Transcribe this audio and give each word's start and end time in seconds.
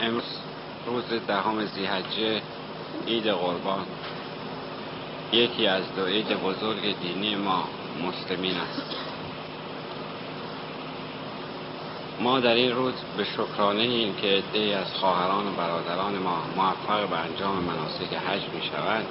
امروز 0.00 0.38
روز 0.86 1.04
دهم 1.26 1.64
زیحجه 1.64 2.42
عید 3.06 3.28
قربان. 3.28 3.86
یکی 5.32 5.66
از 5.66 5.82
دو 5.96 6.06
عید 6.06 6.28
بزرگ 6.28 6.98
دینی 7.00 7.36
ما 7.36 7.64
مسلمین 8.02 8.56
است. 8.56 8.96
ما 12.20 12.40
در 12.40 12.54
این 12.54 12.72
روز 12.72 12.94
به 13.16 13.24
شکرانه 13.24 13.82
این 13.82 14.14
که 14.16 14.42
از 14.76 14.94
خواهران 14.94 15.46
و 15.46 15.50
برادران 15.50 16.18
ما 16.18 16.38
موفق 16.56 17.08
به 17.08 17.16
انجام 17.16 17.56
مناسک 17.56 18.14
حج 18.14 18.42
می 18.54 18.62
شوند 18.62 19.06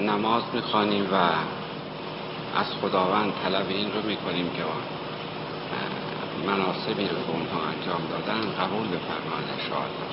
نماز 0.00 0.42
می 0.52 1.02
و 1.02 1.14
از 2.56 2.66
خداوند 2.82 3.32
طلب 3.44 3.68
این 3.68 3.92
رو 3.92 4.02
می 4.02 4.16
کنیم 4.16 4.50
که 4.50 4.62
مناسبی 6.46 7.08
رو 7.08 7.16
به 7.16 7.32
اونها 7.32 7.60
انجام 7.72 8.02
دادن 8.10 8.40
قبول 8.40 8.86
بفرمان 8.86 9.44
انشاءالله 9.54 10.12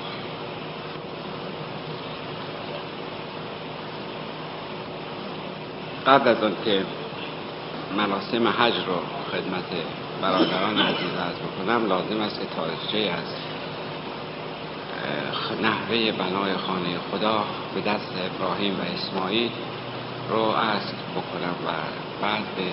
قبل 6.06 6.28
از 6.28 6.42
آن 6.42 6.56
که 6.64 6.84
مراسم 7.96 8.48
حج 8.48 8.74
رو 8.86 8.98
خدمت 9.32 9.64
برادران 10.22 10.78
عزیز 10.78 11.14
عرض 11.18 11.36
بکنم 11.36 11.86
لازم 11.86 12.20
است 12.20 12.40
که 12.40 12.46
تاریخچه 12.56 12.98
از 12.98 13.50
نحوه 15.62 16.12
بنای 16.12 16.56
خانه 16.56 16.98
خدا 17.10 17.44
به 17.74 17.80
دست 17.80 18.12
ابراهیم 18.26 18.74
و 18.74 18.82
اسماعیل 18.82 19.50
رو 20.28 20.50
عرض 20.50 20.92
بکنم 21.16 21.54
و 21.66 21.70
بعد 22.22 22.42
به 22.56 22.70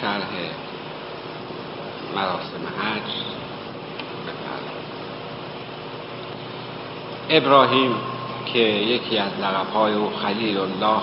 شرح 0.00 0.28
مراسم 2.16 2.64
حج 2.78 3.10
بپردازم 4.26 4.94
ابراهیم 7.30 7.94
که 8.46 8.58
یکی 8.58 9.18
از 9.18 9.32
لقبهای 9.42 9.94
او 9.94 10.10
خلیل 10.22 10.58
الله 10.58 11.02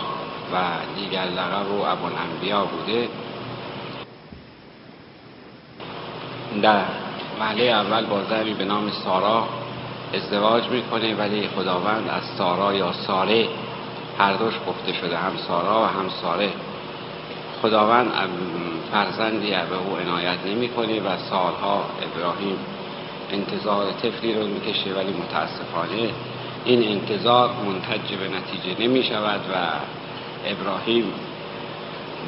و 0.54 0.58
دیگر 0.96 1.26
لقب 1.26 1.72
او 1.72 1.86
ابوالانبیا 1.86 2.66
بوده 2.66 3.10
در 6.62 6.86
وحله 7.40 7.64
اول 7.64 8.06
با 8.06 8.24
زنی 8.24 8.54
به 8.54 8.66
نام 8.66 8.92
سارا 8.92 9.48
ازدواج 10.14 10.70
می‌کنه 10.70 11.16
ولی 11.16 11.48
خداوند 11.48 12.10
از 12.10 12.24
سارا 12.38 12.74
یا 12.74 12.94
ساره 12.94 13.48
هر 14.20 14.34
دوش 14.34 14.54
گفته 14.68 14.94
شده 14.94 15.18
هم 15.18 15.38
سارا 15.48 15.82
و 15.82 15.86
هم 15.86 16.10
ساره. 16.22 16.50
خداوند 17.62 18.12
فرزندی 18.92 19.50
به 19.50 19.78
او 19.88 19.98
عنایت 19.98 20.38
نمی‌کنه 20.46 21.00
و 21.00 21.18
سالها 21.30 21.86
ابراهیم 22.02 22.58
انتظار 23.32 23.92
طفلی 23.92 24.34
رو 24.34 24.48
می‌کشه 24.48 24.94
ولی 24.94 25.14
متاسفانه 25.14 26.10
این 26.66 26.88
انتظار 26.88 27.50
منتج 27.50 28.16
به 28.16 28.28
نتیجه 28.28 28.82
نمی 28.88 29.04
شود 29.04 29.40
و 29.54 29.56
ابراهیم 30.46 31.14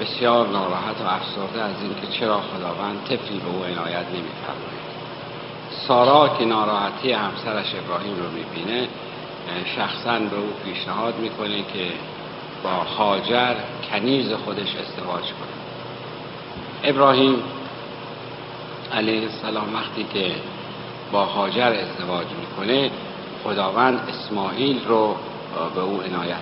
بسیار 0.01 0.47
ناراحت 0.47 1.01
و 1.01 1.07
افسرده 1.07 1.63
از 1.63 1.75
اینکه 1.81 2.19
چرا 2.19 2.41
خداوند 2.41 3.03
طفلی 3.03 3.37
به 3.37 3.49
او 3.49 3.63
عنایت 3.63 4.05
نمیفرماید 4.07 4.83
سارا 5.87 6.35
که 6.39 6.45
ناراحتی 6.45 7.11
همسرش 7.11 7.75
ابراهیم 7.75 8.15
رو 8.15 8.31
می‌بینه 8.31 8.87
شخصا 9.75 10.19
به 10.19 10.35
او 10.35 10.53
پیشنهاد 10.65 11.19
می‌کنه 11.19 11.57
که 11.57 11.87
با 12.63 12.69
هاجر 12.69 13.55
کنیز 13.91 14.33
خودش 14.33 14.75
ازدواج 14.75 15.23
کنه. 15.23 15.62
ابراهیم 16.83 17.43
علیه 18.93 19.21
السلام 19.21 19.75
وقتی 19.75 20.05
که 20.13 20.31
با 21.11 21.25
هاجر 21.25 21.73
ازدواج 21.73 22.27
می‌کنه 22.39 22.91
خداوند 23.43 23.99
اسماعیل 24.09 24.85
رو 24.87 25.15
به 25.75 25.81
او 25.81 26.01
عنایت 26.01 26.37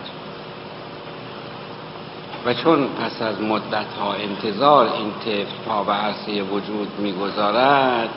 و 2.45 2.53
چون 2.53 2.87
پس 2.87 3.21
از 3.21 3.41
مدت 3.41 3.93
ها 3.99 4.13
انتظار 4.13 4.93
این 4.93 5.11
طفل 5.25 5.55
پا 5.67 5.83
به 5.83 5.91
عرصه 5.91 6.43
وجود 6.43 6.99
می‌گذارد 6.99 8.09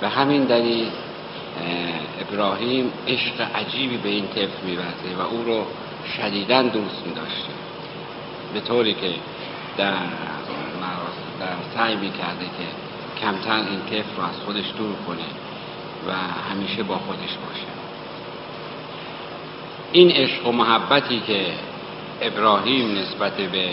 به 0.00 0.08
همین 0.08 0.44
دلیل 0.44 0.88
ابراهیم 2.20 2.92
عشق 3.08 3.40
عجیبی 3.54 3.96
به 3.96 4.08
این 4.08 4.28
طفل 4.28 4.66
میورزه 4.66 5.16
و 5.18 5.20
او 5.30 5.44
رو 5.44 5.64
شدیدا 6.16 6.62
دوست 6.62 7.02
میداشته. 7.06 7.52
به 8.54 8.60
طوری 8.60 8.94
که 8.94 9.14
در 9.76 9.92
سعی 11.78 11.96
می‌کرده 11.96 12.44
که 12.44 12.66
کمتر 13.20 13.54
این 13.54 13.80
طفل 13.80 14.16
رو 14.16 14.22
از 14.24 14.40
خودش 14.44 14.64
دور 14.78 14.94
کنه 15.06 15.28
و 16.08 16.12
همیشه 16.50 16.82
با 16.82 16.94
خودش 16.94 17.20
باشه. 17.20 17.66
این 19.92 20.10
عشق 20.10 20.46
و 20.46 20.52
محبتی 20.52 21.20
که 21.20 21.46
ابراهیم 22.20 22.98
نسبت 22.98 23.32
به 23.32 23.70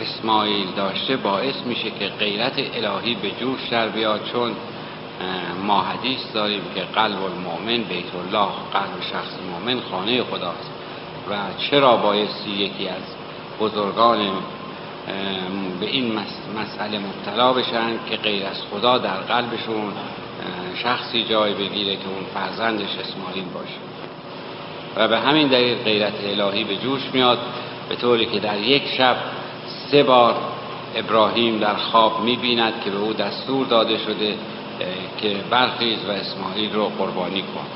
اسماعیل 0.00 0.66
داشته 0.76 1.16
باعث 1.16 1.54
میشه 1.66 1.90
که 1.90 2.08
غیرت 2.08 2.52
الهی 2.74 3.14
به 3.14 3.30
جوش 3.30 3.68
در 3.70 3.88
بیاد 3.88 4.20
چون 4.32 4.52
ما 5.66 5.82
حدیث 5.82 6.20
داریم 6.34 6.62
که 6.74 6.80
قلب 6.80 7.22
المؤمن 7.22 7.82
بیت 7.82 8.14
الله 8.14 8.48
قلب 8.72 9.00
شخص 9.12 9.32
مؤمن 9.50 9.80
خانه 9.90 10.22
خداست. 10.22 10.70
و 11.30 11.34
چرا 11.70 11.96
بایستی 11.96 12.50
یکی 12.50 12.88
از 12.88 13.02
بزرگان 13.60 14.18
به 15.80 15.86
این 15.86 16.18
مسئله 16.56 16.98
مبتلا 16.98 17.52
بشن 17.52 17.90
که 18.10 18.16
غیر 18.16 18.46
از 18.46 18.62
خدا 18.70 18.98
در 18.98 19.16
قلبشون 19.16 19.92
شخصی 20.74 21.24
جای 21.24 21.54
بگیره 21.54 21.96
که 21.96 22.08
اون 22.08 22.24
فرزندش 22.34 22.90
اسماعیل 23.00 23.44
باشه. 23.54 23.78
و 24.96 25.08
به 25.08 25.18
همین 25.18 25.48
دلیل 25.48 25.78
غیرت 25.78 26.12
الهی 26.24 26.64
به 26.64 26.76
جوش 26.76 27.02
میاد 27.12 27.38
به 27.88 27.96
طوری 27.96 28.26
که 28.26 28.38
در 28.38 28.60
یک 28.60 28.82
شب 28.98 29.16
سه 29.90 30.02
بار 30.02 30.34
ابراهیم 30.96 31.58
در 31.58 31.74
خواب 31.74 32.20
می‌بیند 32.20 32.72
که 32.84 32.90
به 32.90 32.98
او 32.98 33.12
دستور 33.12 33.66
داده 33.66 33.98
شده 33.98 34.34
که 35.20 35.36
برخیز 35.50 35.98
و 36.08 36.10
اسماعیل 36.10 36.72
رو 36.72 36.84
قربانی 36.98 37.42
کن. 37.42 37.66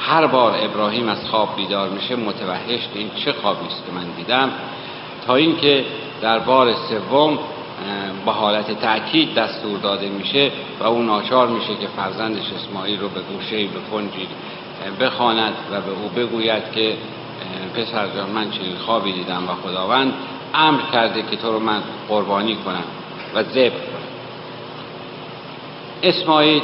هر 0.00 0.26
بار 0.26 0.58
ابراهیم 0.62 1.08
از 1.08 1.28
خواب 1.30 1.56
بیدار 1.56 1.88
میشه 1.88 2.16
متوحش 2.16 2.88
این 2.94 3.10
چه 3.24 3.32
خوابی 3.32 3.66
است 3.66 3.86
که 3.86 3.92
من 3.92 4.06
دیدم؟ 4.16 4.50
تا 5.26 5.34
اینکه 5.34 5.84
در 6.22 6.38
بار 6.38 6.72
سوم 6.72 7.38
با 8.24 8.32
حالت 8.32 8.80
تأکید 8.80 9.34
دستور 9.34 9.78
داده 9.78 10.08
میشه 10.08 10.50
و 10.80 10.84
او 10.84 11.02
ناچار 11.02 11.48
میشه 11.48 11.74
که 11.74 11.86
فرزندش 11.96 12.52
اسماعیل 12.52 13.00
رو 13.00 13.08
به 13.08 13.20
گوشه 13.20 13.56
به 13.56 13.80
کنجی 13.92 14.28
بخواند 15.00 15.52
و 15.72 15.80
به 15.80 15.90
او 15.90 16.08
بگوید 16.08 16.62
که 16.72 16.96
پسر 17.74 18.06
جان 18.16 18.30
من 18.30 18.50
چنین 18.50 18.76
خوابی 18.76 19.12
دیدم 19.12 19.42
و 19.48 19.68
خداوند 19.68 20.12
امر 20.54 20.80
کرده 20.92 21.22
که 21.30 21.36
تو 21.36 21.52
رو 21.52 21.58
من 21.58 21.82
قربانی 22.08 22.56
کنم 22.56 22.84
و 23.34 23.42
کنم. 23.42 23.70
اسماعیل 26.02 26.62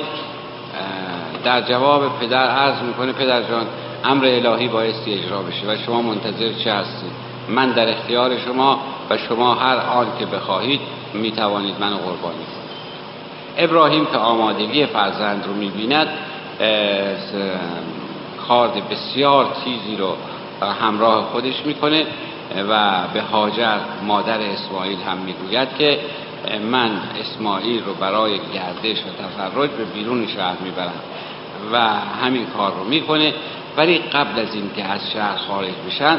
در 1.44 1.60
جواب 1.60 2.18
پدر 2.20 2.46
عرض 2.46 2.82
می‌کنه 2.82 3.12
پدر 3.12 3.42
جان 3.42 3.66
امر 4.04 4.24
الهی 4.24 4.68
بایستی 4.68 5.12
اجرا 5.12 5.42
بشه 5.42 5.66
و 5.66 5.76
شما 5.86 6.02
منتظر 6.02 6.52
چه 6.64 6.72
هستید؟ 6.72 7.10
من 7.48 7.70
در 7.70 7.88
اختیار 7.88 8.38
شما 8.38 8.80
و 9.10 9.16
شما 9.18 9.54
هر 9.54 9.76
آن 9.76 10.06
که 10.18 10.26
بخواهید 10.26 10.80
می‌توانید 11.14 11.74
من 11.80 11.90
قربانی 11.90 12.34
کنید. 12.34 12.64
ابراهیم 13.56 14.06
که 14.06 14.16
آمادگی 14.18 14.86
فرزند 14.86 15.46
رو 15.46 15.54
می‌بیند 15.54 16.08
کارد 18.48 18.88
بسیار 18.88 19.46
تیزی 19.64 19.96
رو 19.96 20.16
همراه 20.66 21.24
خودش 21.24 21.66
می‌کنه 21.66 22.06
و 22.70 23.02
به 23.14 23.22
هاجر 23.22 23.78
مادر 24.06 24.40
اسماعیل 24.40 24.98
هم 25.02 25.16
می‌گوید 25.16 25.68
که 25.78 25.98
من 26.70 26.90
اسماعیل 27.20 27.84
رو 27.84 27.94
برای 27.94 28.38
گردش 28.38 28.98
و 28.98 29.22
تفرج 29.22 29.70
به 29.70 29.84
بیرون 29.84 30.26
شهر 30.26 30.56
می‌برم 30.64 31.00
و 31.72 31.78
همین 32.24 32.46
کار 32.46 32.72
رو 32.72 32.84
می‌کنه. 32.84 33.34
ولی 33.76 33.98
قبل 33.98 34.40
از 34.40 34.54
اینکه 34.54 34.84
از 34.84 35.10
شهر 35.12 35.36
خارج 35.36 35.74
بشن 35.86 36.18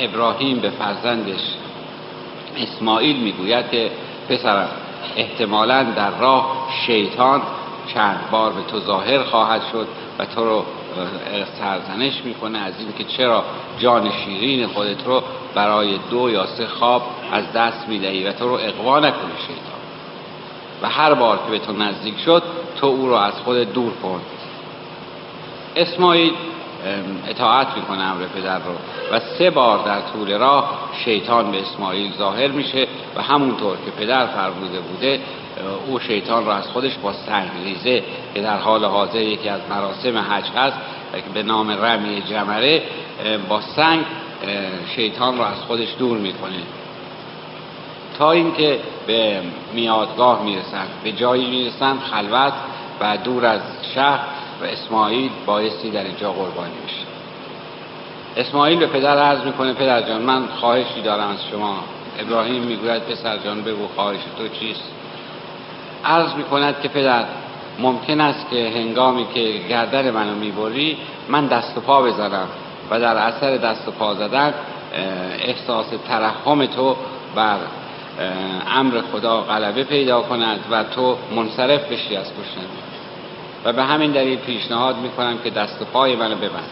ابراهیم 0.00 0.58
به 0.58 0.70
فرزندش 0.70 1.40
اسماعیل 2.58 3.16
می‌گوید 3.16 3.70
که 3.70 3.90
پسرم 4.28 4.68
احتمالا 5.16 5.82
در 5.82 6.18
راه 6.18 6.68
شیطان 6.86 7.42
چند 7.94 8.30
بار 8.30 8.52
به 8.52 8.62
تو 8.62 8.80
ظاهر 8.80 9.22
خواهد 9.22 9.62
شد 9.72 9.88
و 10.18 10.24
تو 10.24 10.44
رو 10.44 10.64
سرزنش 11.58 12.24
می‌کنه 12.24 12.58
از 12.58 12.72
اینکه 12.78 13.04
چرا 13.04 13.44
جان 13.78 14.10
شیرین 14.10 14.66
خودت 14.66 15.06
رو 15.06 15.22
برای 15.54 15.98
دو 16.10 16.30
یا 16.30 16.46
سه 16.46 16.66
خواب 16.66 17.02
از 17.32 17.52
دست 17.52 17.88
می‌دهی 17.88 18.24
و 18.24 18.32
تو 18.32 18.48
رو 18.48 18.54
اقوا 18.54 18.98
نکنی 18.98 19.32
شیطان. 19.40 19.78
و 20.82 20.88
هر 20.88 21.14
بار 21.14 21.36
که 21.36 21.50
به 21.50 21.58
تو 21.58 21.72
نزدیک 21.72 22.18
شد 22.18 22.42
تو 22.80 22.86
او 22.86 23.06
رو 23.06 23.14
از 23.14 23.34
خود 23.34 23.72
دور 23.72 23.92
کن. 24.02 24.20
اسماعیل 25.76 26.32
اطاعت 27.28 27.76
می‌کنه 27.76 28.02
امر 28.02 28.24
پدر 28.24 28.58
رو. 28.58 28.72
و 29.12 29.20
سه 29.38 29.50
بار 29.50 29.84
در 29.86 30.00
طول 30.00 30.38
راه 30.38 30.88
شیطان 31.04 31.50
به 31.50 31.60
اسماعیل 31.60 32.12
ظاهر 32.18 32.48
میشه 32.48 32.86
و 33.16 33.22
همونطور 33.22 33.76
که 33.84 33.90
پدر 33.90 34.26
فرموده 34.26 34.80
بوده 34.80 35.20
او 35.86 36.00
شیطان 36.00 36.46
را 36.46 36.54
از 36.56 36.66
خودش 36.66 36.94
با 37.02 37.12
سنگ 37.12 37.50
ریزه 37.64 38.02
که 38.34 38.40
در 38.40 38.56
حال 38.56 38.84
حاضر 38.84 39.20
یکی 39.20 39.48
از 39.48 39.60
مراسم 39.70 40.18
حج 40.18 40.44
هست 40.56 40.76
به 41.34 41.42
نام 41.42 41.70
رمی 41.70 42.22
جمره 42.22 42.82
با 43.48 43.60
سنگ 43.60 44.04
شیطان 44.96 45.38
را 45.38 45.46
از 45.46 45.60
خودش 45.66 45.88
دور 45.98 46.18
می‌کنه. 46.18 46.58
تا 48.18 48.32
اینکه 48.32 48.80
به 49.06 49.40
میادگاه 49.74 50.42
می‌رسند 50.42 50.88
به 51.04 51.12
جایی 51.12 51.50
می‌رسند 51.50 52.00
خلوت 52.00 52.52
و 53.00 53.16
دور 53.16 53.46
از 53.46 53.60
شهر 53.94 54.20
و 54.62 54.64
اسماعیل 54.64 55.30
بایستی 55.46 55.90
در 55.90 56.04
اینجا 56.04 56.32
قربانی 56.32 56.72
میشه 56.82 57.06
اسماعیل 58.36 58.78
به 58.78 58.86
پدر 58.86 59.18
عرض 59.18 59.44
می‌کنه 59.44 59.72
پدر 59.72 60.02
جان 60.02 60.22
من 60.22 60.46
خواهشی 60.46 61.02
دارم 61.02 61.28
از 61.28 61.38
شما. 61.50 61.76
ابراهیم 62.18 62.62
می‌گوید 62.62 63.02
پسر 63.02 63.38
جان 63.38 63.62
بگو 63.62 63.88
خواهش 63.96 64.20
تو 64.38 64.48
چیست؟ 64.48 64.92
عرض 66.04 66.34
می‌کند 66.34 66.80
که 66.82 66.88
پدر 66.88 67.24
ممکن 67.78 68.20
است 68.20 68.50
که 68.50 68.72
هنگامی 68.74 69.26
که 69.34 69.52
گردن 69.68 70.10
منو 70.10 70.34
می‌بری 70.34 70.96
من 71.28 71.46
دست 71.46 71.78
و 71.78 71.80
پا 71.80 72.02
بزنم 72.02 72.48
و 72.90 73.00
در 73.00 73.16
اثر 73.16 73.56
دست 73.56 73.88
و 73.88 73.90
پا 73.90 74.14
زدن 74.14 74.54
احساس 75.40 75.86
ترحم 76.08 76.66
تو 76.66 76.96
بر 77.34 77.58
امر 78.74 79.00
خدا 79.12 79.40
غلبه 79.40 79.84
پیدا 79.84 80.20
کند 80.20 80.60
و 80.70 80.84
تو 80.84 81.16
منصرف 81.36 81.92
بشی 81.92 82.16
از 82.16 82.26
کشتن 82.26 82.87
و 83.68 83.72
به 83.72 83.84
همین 83.84 84.12
دلیل 84.12 84.38
پیشنهاد 84.38 84.96
می‌کنم 84.96 85.38
که 85.44 85.50
دست 85.50 85.82
و 85.82 85.84
پای 85.84 86.16
منو 86.16 86.34
ببند. 86.34 86.70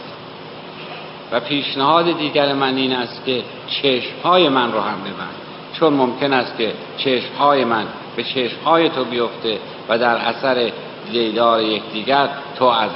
و 1.31 1.39
پیشنهاد 1.39 2.17
دیگر 2.17 2.53
من 2.53 2.75
این 2.75 2.93
است 2.93 3.25
که 3.25 3.43
چشمهای 3.67 4.49
من 4.49 4.71
رو 4.71 4.79
هم 4.79 4.99
ببند. 5.01 5.35
چون 5.73 5.93
ممکن 5.93 6.33
است 6.33 6.57
که 6.57 6.73
چشمهای 6.97 7.63
من 7.65 7.85
به 8.15 8.23
چشمهای 8.23 8.89
تو 8.89 9.05
بیفته 9.05 9.59
و 9.89 9.97
در 9.97 10.15
اثر 10.15 10.71
دیدار 11.11 11.61
یکدیگر 11.61 12.29
تو 12.59 12.65
از 12.65 12.89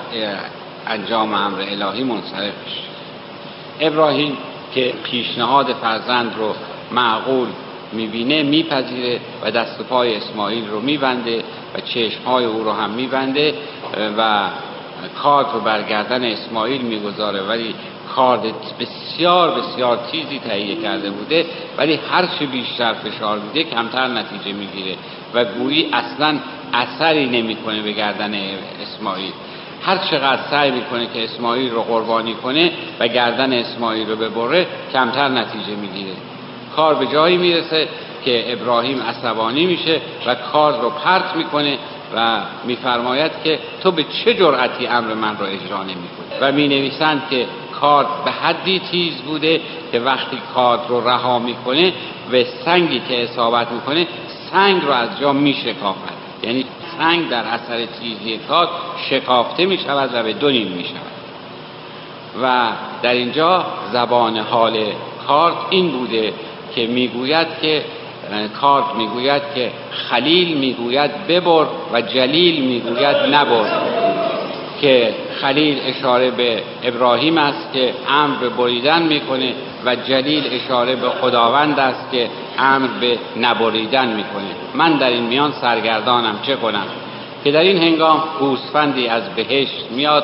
انجام 0.87 1.33
امر 1.33 1.61
الهی 1.61 2.03
منصرف 2.03 2.53
بشی. 2.65 2.83
ابراهیم 3.79 4.37
که 4.73 4.93
پیشنهاد 5.03 5.73
فرزند 5.73 6.35
رو 6.37 6.55
معقول 6.91 7.47
می‌بینه 7.93 8.43
میپذیره 8.43 9.19
و 9.43 9.51
دست 9.51 9.79
و 9.79 9.83
پای 9.83 10.15
اسماعیل 10.15 10.67
رو 10.67 10.79
میبنده 10.79 11.43
و 11.75 11.79
چشمهای 11.79 12.45
او 12.45 12.63
رو 12.63 12.71
هم 12.71 12.89
میبنده 12.89 13.53
و 14.17 14.49
کارد 15.23 15.47
رو 15.53 15.59
برگردن 15.59 16.23
اسماعیل 16.23 16.81
می‌گذاره. 16.81 17.41
ولی 17.41 17.75
کارد 18.15 18.41
بسیار 18.79 19.59
بسیار 19.59 19.99
تیزی 20.11 20.39
تهیه 20.39 20.75
کرده 20.75 21.09
بوده 21.09 21.45
ولی 21.77 21.99
هر 22.11 22.25
چه 22.25 22.45
بیشتر 22.45 22.93
فشار 22.93 23.39
میده 23.39 23.69
کمتر 23.69 24.07
نتیجه 24.07 24.53
می‌گیره 24.53 24.95
و 25.33 25.45
گویی 25.45 25.89
اصلا 25.93 26.39
اثری 26.73 27.25
نمی‌کنه 27.25 27.81
به 27.81 27.91
گردن 27.91 28.33
اسماعیل. 28.81 29.31
هر 29.81 29.97
چقدر 29.97 30.41
سعی 30.51 30.71
می‌کنه 30.71 31.07
که 31.13 31.23
اسماعیل 31.23 31.71
رو 31.71 31.81
قربانی 31.81 32.33
کنه 32.33 32.71
و 32.99 33.07
گردن 33.07 33.53
اسماعیل 33.53 34.09
رو 34.09 34.15
ببره 34.15 34.67
کمتر 34.93 35.29
نتیجه 35.29 35.75
می‌گیره. 35.81 36.13
کار 36.75 36.95
به 36.95 37.07
جایی 37.07 37.37
می‌رسه 37.37 37.87
که 38.25 38.53
ابراهیم 38.53 39.01
عصبانی 39.01 39.65
میشه 39.65 40.01
و 40.25 40.35
کار 40.35 40.81
رو 40.81 40.89
پرت 40.89 41.35
می‌کنه 41.35 41.77
و 42.15 42.39
میفرماید 42.65 43.31
که 43.43 43.59
تو 43.83 43.91
به 43.91 44.03
چه 44.03 44.33
جرأتی 44.33 44.87
امر 44.87 45.13
من 45.13 45.37
را 45.37 45.45
اجرا 45.45 45.83
نمی‌کنی؟ 45.83 46.39
و 46.41 46.51
می 46.51 46.67
نویسند 46.67 47.21
که 47.29 47.45
کار 47.81 48.07
به 48.25 48.31
حدی 48.31 48.79
تیز 48.91 49.21
بوده 49.21 49.61
که 49.91 49.99
وقتی 49.99 50.37
کار 50.55 50.79
رو 50.89 51.07
رها 51.07 51.39
می‌کنه 51.39 51.93
به 52.31 52.47
سنگی 52.65 53.01
که 53.09 53.23
اصابت 53.23 53.71
می‌کنه 53.71 54.07
سنگ 54.51 54.83
رو 54.83 54.91
از 54.91 55.19
جا 55.19 55.33
میشکافد. 55.33 56.21
یعنی 56.43 56.65
سنگ 56.97 57.29
در 57.29 57.43
اثر 57.43 57.85
تیزی 57.85 58.37
کار 58.47 58.69
شکافته 59.09 59.65
می‌شود 59.65 60.09
و 60.13 60.23
به 60.23 60.33
دو 60.33 60.49
نیم 60.49 60.67
می‌شود. 60.67 61.11
و 62.43 62.69
در 63.01 63.13
اینجا 63.13 63.65
زبان 63.93 64.37
حال 64.37 64.83
کارت 65.27 65.55
این 65.69 65.91
بوده 65.91 66.33
که 66.75 66.87
می‌گوید 66.87 67.47
که 67.61 67.83
کارت 68.61 68.85
می‌گوید 68.97 69.41
که 69.55 69.71
خلیل 69.91 70.57
می‌گوید 70.57 71.27
ببر 71.27 71.65
و 71.93 72.01
جلیل 72.01 72.63
می‌گوید 72.63 73.15
نبر. 73.15 73.65
که 74.81 75.13
خلیل 75.41 75.77
اشاره 75.85 76.31
به 76.31 76.63
ابراهیم 76.83 77.37
است 77.37 77.73
که 77.73 77.93
امر 78.09 78.35
به 78.35 78.49
بریدن 78.49 79.01
می‌کنه 79.01 79.53
و 79.85 79.95
جلیل 79.95 80.43
اشاره 80.51 80.95
به 80.95 81.09
خداوند 81.09 81.79
است 81.79 82.11
که 82.11 82.29
امر 82.59 82.87
به 83.01 83.17
نبریدن 83.39 84.07
می‌کنه. 84.07 84.51
من 84.73 84.97
در 84.97 85.09
این 85.09 85.23
میان 85.23 85.51
سرگردانم 85.51 86.39
چه 86.41 86.55
کنم؟ 86.55 86.85
که 87.43 87.51
در 87.51 87.59
این 87.59 87.77
هنگام 87.77 88.23
گوسفندی 88.39 89.07
از 89.07 89.23
بهشت 89.35 89.85
میاد 89.91 90.23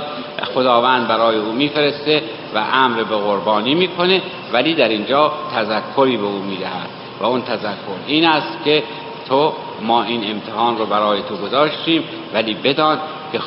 خداوند 0.53 1.07
برای 1.07 1.37
او 1.37 1.51
میفرسته 1.51 2.21
و 2.57 2.63
امر 2.73 3.03
به 3.03 3.15
قربانی 3.15 3.75
می‌کنه 3.75 4.21
ولی 4.53 4.73
در 4.73 4.89
اینجا 4.89 5.31
تذکری 5.55 6.17
به 6.17 6.25
او 6.25 6.39
می‌دهد 6.39 6.89
و 7.19 7.25
اون 7.25 7.41
تذکر 7.41 7.97
این 8.07 8.25
است 8.25 8.63
که 8.65 8.83
تو 9.29 9.53
ما 9.81 10.03
این 10.03 10.31
امتحان 10.31 10.77
رو 10.77 10.85
برای 10.85 11.21
تو 11.21 11.35
گذاشتیم 11.35 12.03
ولی 12.33 12.53
بدان 12.53 12.99
که 13.31 13.39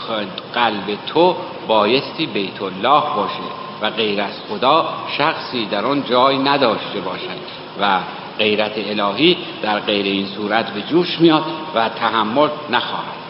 قلب 0.55 0.99
تو 1.07 1.37
بایستی 1.67 2.27
بیت 2.27 2.63
الله 2.63 3.03
باشه 3.17 3.51
و 3.83 3.91
غیر 3.91 4.21
از 4.21 4.33
خدا 4.49 4.89
شخصی 5.19 5.67
در 5.67 5.87
آن 5.87 6.05
جای 6.05 6.39
نداشته 6.39 7.01
باشد 7.01 7.41
و 7.81 7.99
غیرت 8.39 8.73
الهی 8.77 9.37
در 9.63 9.79
غیر 9.79 10.05
این 10.05 10.27
صورت 10.27 10.71
به 10.71 10.83
جوش 10.83 11.21
میاد 11.21 11.45
و 11.75 11.89
تحمل 11.89 12.49
نخواهد. 12.71 13.21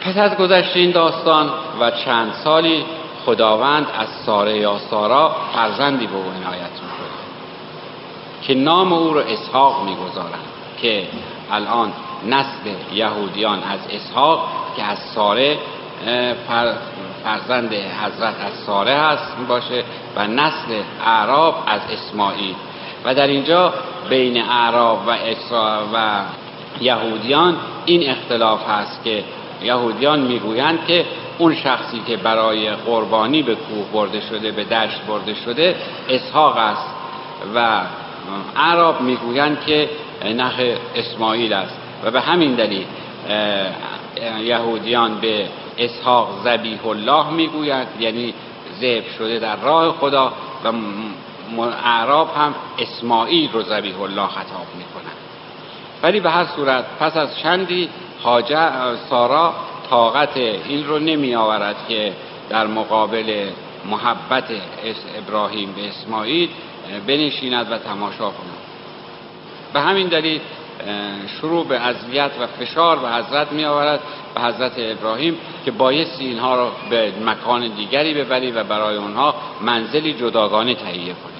پس 0.00 0.16
از 0.16 0.36
گذشت 0.36 0.76
این 0.76 0.90
داستان 0.90 1.50
و 1.80 1.90
چند 1.90 2.32
سالی 2.44 2.84
خداوند 3.28 3.86
از 3.98 4.08
ساره 4.26 4.58
یا 4.58 4.78
سارا 4.90 5.36
فرزندی 5.54 6.06
به 6.06 6.16
او 6.16 6.22
عنایت 6.22 6.72
می‌کنه 6.72 7.18
که 8.42 8.54
نام 8.54 8.92
او 8.92 9.14
رو 9.14 9.20
اسحاق 9.20 9.84
می‌گذارند 9.84 10.44
که 10.82 11.06
الان 11.50 11.92
نسل 12.26 12.94
یهودیان 12.94 13.58
از 13.62 13.78
اسحاق 13.90 14.48
که 14.76 14.82
از 14.82 14.98
ساره 14.98 15.58
فرزند 17.24 17.74
حضرت 17.74 18.34
از 18.46 18.52
ساره 18.66 18.94
هست 18.94 19.36
باشه 19.48 19.84
و 20.16 20.26
نسل 20.26 20.82
اعراب 21.06 21.54
از 21.66 21.80
اسماعیل. 21.92 22.54
و 23.04 23.14
در 23.14 23.26
اینجا 23.26 23.74
بین 24.08 24.42
اعراب 24.42 25.02
و, 25.06 25.16
و 25.94 26.20
یهودیان 26.80 27.56
این 27.86 28.10
اختلاف 28.10 28.68
هست 28.68 29.04
که 29.04 29.24
یهودیان 29.62 30.20
می‌گویند 30.20 30.86
که 30.86 31.04
اون 31.38 31.54
شخصی 31.54 32.00
که 32.06 32.16
برای 32.16 32.70
قربانی 32.70 33.42
به 33.42 33.54
کوه 33.54 33.86
برده 33.92 34.20
شده 34.20 34.52
به 34.52 34.64
دشت 34.64 35.00
برده 35.08 35.34
شده 35.34 35.76
اسحاق 36.08 36.56
است. 36.56 36.86
و 37.54 37.80
عرب 38.56 39.00
می‌گویند 39.00 39.60
که 39.66 39.90
نخ 40.24 40.60
اسماعیل 40.94 41.52
است. 41.52 41.78
و 42.04 42.10
به 42.10 42.20
همین 42.20 42.54
دلیل 42.54 42.86
یهودیان 44.40 45.20
به 45.20 45.48
اسحاق 45.78 46.28
زبیح 46.44 46.86
الله 46.86 47.30
می‌گویند 47.30 47.86
یعنی 48.00 48.34
ذبح 48.80 49.16
شده 49.18 49.38
در 49.38 49.56
راه 49.56 49.92
خدا. 49.92 50.32
و 50.64 51.60
اعراب 51.84 52.30
هم 52.36 52.54
اسماعیل 52.78 53.52
رو 53.52 53.62
زبیح 53.62 54.00
الله 54.00 54.26
خطاب 54.26 54.66
می‌کنند. 54.78 55.16
ولی 56.02 56.20
به 56.20 56.30
هر 56.30 56.44
صورت 56.44 56.84
پس 57.00 57.16
از 57.16 57.38
چندی 57.38 57.88
حاجه 58.22 58.70
سارا 59.10 59.54
طاقت 59.90 60.36
این 60.36 60.86
رو 60.86 60.98
نمی 60.98 61.34
آورد 61.34 61.76
که 61.88 62.12
در 62.50 62.66
مقابل 62.66 63.50
محبت 63.90 64.44
ابراهیم 65.18 65.72
به 65.72 65.88
اسماعیل 65.88 66.48
بنشیند 67.06 67.72
و 67.72 67.78
تماشا 67.78 68.30
کند 68.30 68.58
به 69.72 69.80
همین 69.80 70.08
دلیل 70.08 70.40
شروع 71.40 71.66
به 71.66 71.80
اذیت 71.80 72.30
و 72.40 72.46
فشار 72.46 72.98
به 72.98 73.08
حضرت 73.08 73.52
می 73.52 73.64
آورد 73.64 74.00
به 74.34 74.40
حضرت 74.40 74.72
ابراهیم 74.78 75.38
که 75.64 75.70
بایستی 75.70 76.24
اینها 76.24 76.56
را 76.56 76.72
به 76.90 77.12
مکان 77.26 77.68
دیگری 77.68 78.14
ببری 78.14 78.50
و 78.50 78.64
برای 78.64 78.96
آنها 78.96 79.34
منزلی 79.60 80.14
جداگانه 80.14 80.74
تهیه 80.74 81.14
کنی 81.14 81.38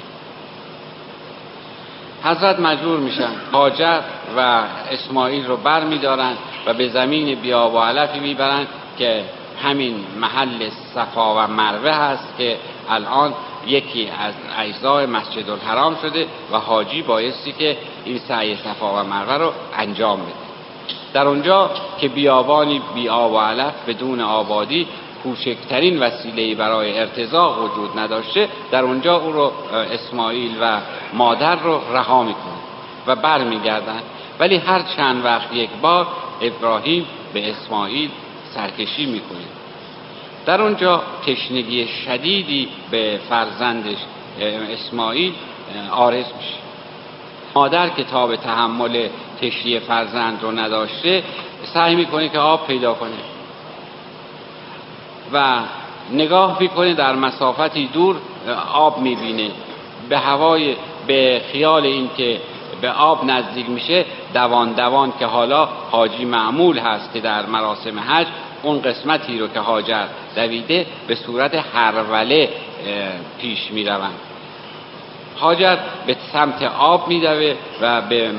حضرت 2.24 2.60
مجبور 2.60 3.00
میشن 3.00 3.30
حاجر 3.52 4.00
و 4.36 4.62
اسماعیل 4.90 5.46
رو 5.46 5.56
بر 5.56 5.84
میدارن 5.84 6.32
و 6.68 6.74
به 6.74 6.88
زمین 6.88 7.34
بیا 7.34 7.68
و 7.68 7.78
علفی 7.78 8.18
می‌برن 8.18 8.66
که 8.98 9.24
همین 9.62 9.94
محل 10.20 10.68
صفا 10.94 11.34
و 11.34 11.46
مروه 11.46 11.90
هست 11.90 12.34
که 12.38 12.56
الان 12.90 13.34
یکی 13.66 14.10
از 14.20 14.34
اجزای 14.58 15.06
مسجد 15.06 15.50
الحرام 15.50 15.96
شده 16.02 16.26
و 16.52 16.58
حاجی 16.58 17.02
بایستی 17.02 17.52
که 17.52 17.76
این 18.04 18.18
سعی 18.18 18.56
صفا 18.56 19.00
و 19.00 19.06
مروه 19.06 19.34
رو 19.34 19.52
انجام 19.78 20.20
بده. 20.20 20.48
در 21.12 21.26
اونجا 21.26 21.70
که 22.00 22.08
بیابانی 22.08 22.82
بی 22.94 23.08
آب 23.08 23.32
و 23.32 23.38
علف 23.38 23.74
بدون 23.86 24.20
آبادی 24.20 24.86
کوچکترین 25.22 26.02
وسیله 26.02 26.54
برای 26.54 26.98
ارتزاق 26.98 27.62
وجود 27.62 27.98
نداشته 27.98 28.48
در 28.70 28.82
اونجا 28.82 29.16
او 29.16 29.32
رو 29.32 29.52
اسماعیل 29.92 30.56
و 30.60 30.80
مادر 31.12 31.56
رو 31.56 31.80
رها 31.92 32.22
می‌کنه 32.22 32.58
و 33.06 33.16
برمیگردن 33.16 34.02
ولی 34.38 34.56
هر 34.56 34.82
چند 34.96 35.24
وقت 35.24 35.52
یک 35.52 35.70
بار 35.82 36.06
ابراهیم 36.40 37.06
به 37.32 37.50
اسماعیل 37.50 38.10
سرکشی 38.54 39.06
می‌کنه. 39.06 39.38
در 40.46 40.62
اونجا 40.62 41.02
تشنگی 41.26 41.86
شدیدی 41.86 42.68
به 42.90 43.20
فرزندش 43.28 43.96
اسماعیل 44.70 45.32
آرز 45.90 46.16
میشه. 46.16 46.58
مادر 47.54 47.88
که 47.88 48.04
تا 48.04 48.26
به 48.26 48.36
تحمل 48.36 49.08
تشریه 49.42 49.80
فرزند 49.80 50.42
رو 50.42 50.52
نداشته 50.52 51.22
سعی 51.74 51.94
می‌کنه 51.94 52.28
که 52.28 52.38
آب 52.38 52.66
پیدا 52.66 52.94
کنه. 52.94 53.10
و 55.32 55.60
نگاه 56.12 56.56
می‌کنه 56.60 56.94
در 56.94 57.14
مسافتی 57.14 57.86
دور 57.86 58.16
آب 58.72 58.98
می‌بینه. 58.98 59.50
به 60.08 60.18
هوای 60.18 60.76
به 61.06 61.42
خیال 61.52 61.84
اینکه 61.84 62.40
به 62.80 62.90
آب 62.90 63.24
نزدیک 63.24 63.70
میشه 63.70 64.04
دوان 64.34 64.72
دوان 64.72 65.12
که 65.18 65.26
حالا 65.26 65.68
حاجی 65.90 66.24
معمول 66.24 66.78
هست 66.78 67.12
که 67.12 67.20
در 67.20 67.46
مراسم 67.46 67.98
حج 68.00 68.26
اون 68.62 68.82
قسمتی 68.82 69.38
رو 69.38 69.48
که 69.48 69.60
هاجر 69.60 70.04
دویده 70.36 70.86
به 71.06 71.14
صورت 71.14 71.54
هروله 71.74 72.48
پیش 73.40 73.70
می‌روند. 73.70 74.18
هاجر 75.40 75.76
به 76.06 76.16
سمت 76.32 76.62
آب 76.62 77.08
میدوه 77.08 77.54
و 77.80 78.00
به 78.00 78.32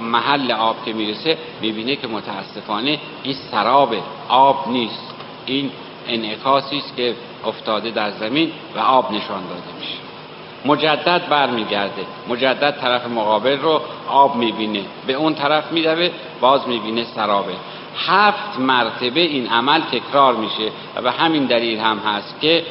محل 0.00 0.52
آب 0.52 0.76
که 0.84 0.92
می‌رسه 0.92 1.38
می‌بینه 1.60 1.96
که 1.96 2.06
متاسفانه 2.06 2.98
این 3.22 3.34
سراب 3.50 3.94
آب 4.28 4.68
نیست. 4.68 5.14
این 5.46 5.70
انعکاسی 6.08 6.76
است 6.76 6.96
که 6.96 7.14
افتاده 7.46 7.90
در 7.90 8.10
زمین 8.10 8.52
و 8.76 8.78
آب 8.78 9.12
نشان 9.12 9.42
داده 9.42 9.78
میشه. 9.80 10.05
مجدد 10.66 11.28
برمیگرده. 11.28 12.02
مجدد 12.28 12.80
طرف 12.80 13.06
مقابل 13.06 13.58
رو 13.58 13.80
آب 14.08 14.36
می‌بینه. 14.36 14.82
به 15.06 15.12
اون 15.12 15.34
طرف 15.34 15.72
میدوه 15.72 16.10
باز 16.40 16.68
می‌بینه 16.68 17.04
سرابه. 17.04 17.52
هفت 18.06 18.58
مرتبه 18.58 19.20
این 19.20 19.48
عمل 19.48 19.80
تکرار 19.80 20.34
میشه 20.34 20.70
و 20.96 21.02
به 21.02 21.10
همین 21.12 21.44
دلیل 21.44 21.78
هم 21.78 21.98
هست 21.98 22.40
که 22.40 22.64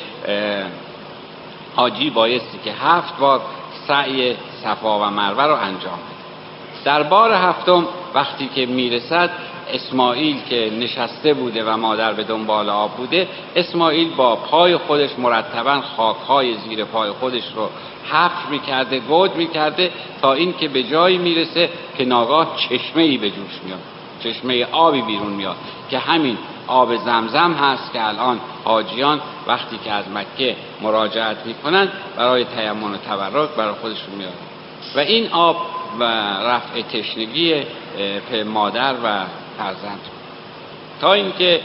حاجی 1.75 2.09
بایستی 2.09 2.59
که 2.63 2.71
هفت 2.71 3.17
بار 3.17 3.41
سعی 3.87 4.35
صفا 4.63 4.99
و 4.99 5.03
مروه 5.09 5.43
رو 5.43 5.53
انجام 5.55 5.93
بده. 5.93 6.15
در 6.85 7.03
بار 7.03 7.31
هفتم 7.33 7.87
وقتی 8.13 8.49
که 8.55 8.65
می‌رسد 8.65 9.29
اسماعیل 9.73 10.41
که 10.49 10.71
نشسته 10.79 11.33
بوده 11.33 11.63
و 11.63 11.77
مادر 11.77 12.13
به 12.13 12.23
دنبال 12.23 12.69
آب 12.69 12.91
بوده 12.91 13.27
اسماعیل 13.55 14.15
با 14.15 14.35
پای 14.35 14.77
خودش 14.77 15.09
مرتبا 15.19 15.81
خاکهای 15.97 16.53
زیر 16.53 16.85
پای 16.85 17.11
خودش 17.11 17.43
رو 17.55 17.69
حفر 18.11 18.49
می‌کرده 18.49 18.99
گود 18.99 19.35
می‌کرده 19.35 19.91
تا 20.21 20.33
اینکه 20.33 20.67
به 20.67 20.83
جایی 20.83 21.17
می‌رسه 21.17 21.69
که 21.97 22.05
ناگاه 22.05 22.55
چشمه 22.57 23.03
ای 23.03 23.17
به 23.17 23.29
جوش 23.29 23.59
میاد 23.65 23.79
چشمه 24.23 24.65
آبی 24.71 25.01
بیرون 25.01 25.33
میاد 25.33 25.55
که 25.89 25.99
همین 25.99 26.37
آب 26.67 26.95
زمزم 26.95 27.53
هست 27.53 27.93
که 27.93 28.07
الان 28.07 28.39
حاجیان 28.63 29.21
وقتی 29.47 29.79
که 29.85 29.91
از 29.91 30.05
مکه 30.09 30.55
مراجعت 30.81 31.45
می‌کنن 31.45 31.91
برای 32.17 32.45
تیمون 32.45 32.93
و 32.93 32.97
تبرک 32.97 33.49
برای 33.49 33.73
خودشون 33.73 34.15
میاد 34.17 34.33
و 34.95 34.99
این 34.99 35.31
آب 35.31 35.57
و 35.99 36.03
رفع 36.43 36.81
تشنگی 36.81 37.63
مادر 38.45 38.93
و 39.03 39.25
فرزند. 39.57 39.99
تا 41.01 41.13
اینکه 41.13 41.61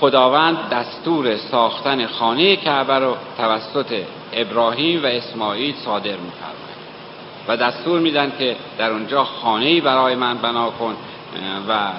خداوند 0.00 0.68
دستور 0.68 1.36
ساختن 1.36 2.06
خانه 2.06 2.56
کعبه 2.56 2.98
رو 2.98 3.16
توسط 3.36 4.02
ابراهیم 4.32 5.02
و 5.02 5.06
اسماعیل 5.06 5.74
صادر 5.84 6.16
میفرماید. 6.16 6.60
و 7.48 7.56
دستور 7.56 8.00
میدن 8.00 8.32
که 8.38 8.56
در 8.78 8.90
اونجا 8.90 9.24
خانه 9.24 9.80
برای 9.80 10.14
من 10.14 10.38
بنا 10.38 10.70
کن 10.70 10.96
و 11.68 11.90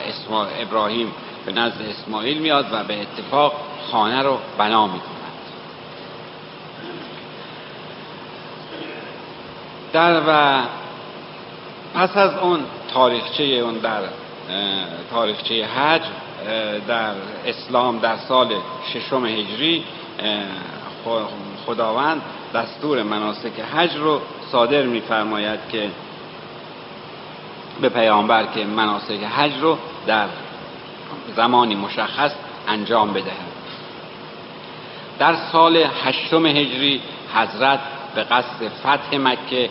ابراهیم 0.61 1.11
به 1.45 1.51
نزد 1.51 1.81
اسماعیل 1.89 2.37
میاد 2.37 2.65
و 2.71 2.83
به 2.83 3.01
اتفاق 3.01 3.53
خانه 3.91 4.21
رو 4.21 4.37
بنا 4.57 4.87
می‌کند. 4.87 5.11
در 9.93 10.21
و 10.27 10.61
پس 11.95 12.17
از 12.17 12.37
اون 12.37 12.59
تاریخچه 12.93 13.43
اون 13.43 13.73
در 13.73 14.01
تاریخچه 15.11 15.65
حج 15.65 16.01
در 16.87 17.13
اسلام 17.45 17.99
در 17.99 18.17
سال 18.17 18.55
ششم 18.93 19.25
هجری 19.25 19.83
خداوند 21.65 22.21
دستور 22.53 23.03
مناسک 23.03 23.59
حج 23.75 23.95
رو 23.95 24.21
صادر 24.51 24.81
میفرماید 24.81 25.59
که 25.71 25.89
به 27.81 27.89
پیامبر 27.89 28.45
که 28.45 28.65
مناسک 28.65 29.23
حج 29.23 29.51
رو 29.61 29.77
در 30.07 30.27
زمانی 31.35 31.75
مشخص 31.75 32.31
انجام 32.67 33.13
بدهد. 33.13 33.51
در 35.19 35.35
سال 35.51 35.77
هشتم 36.03 36.45
هجری 36.45 37.01
حضرت 37.35 37.79
به 38.15 38.23
قصد 38.23 38.67
فتح 38.79 39.17
مکه 39.17 39.69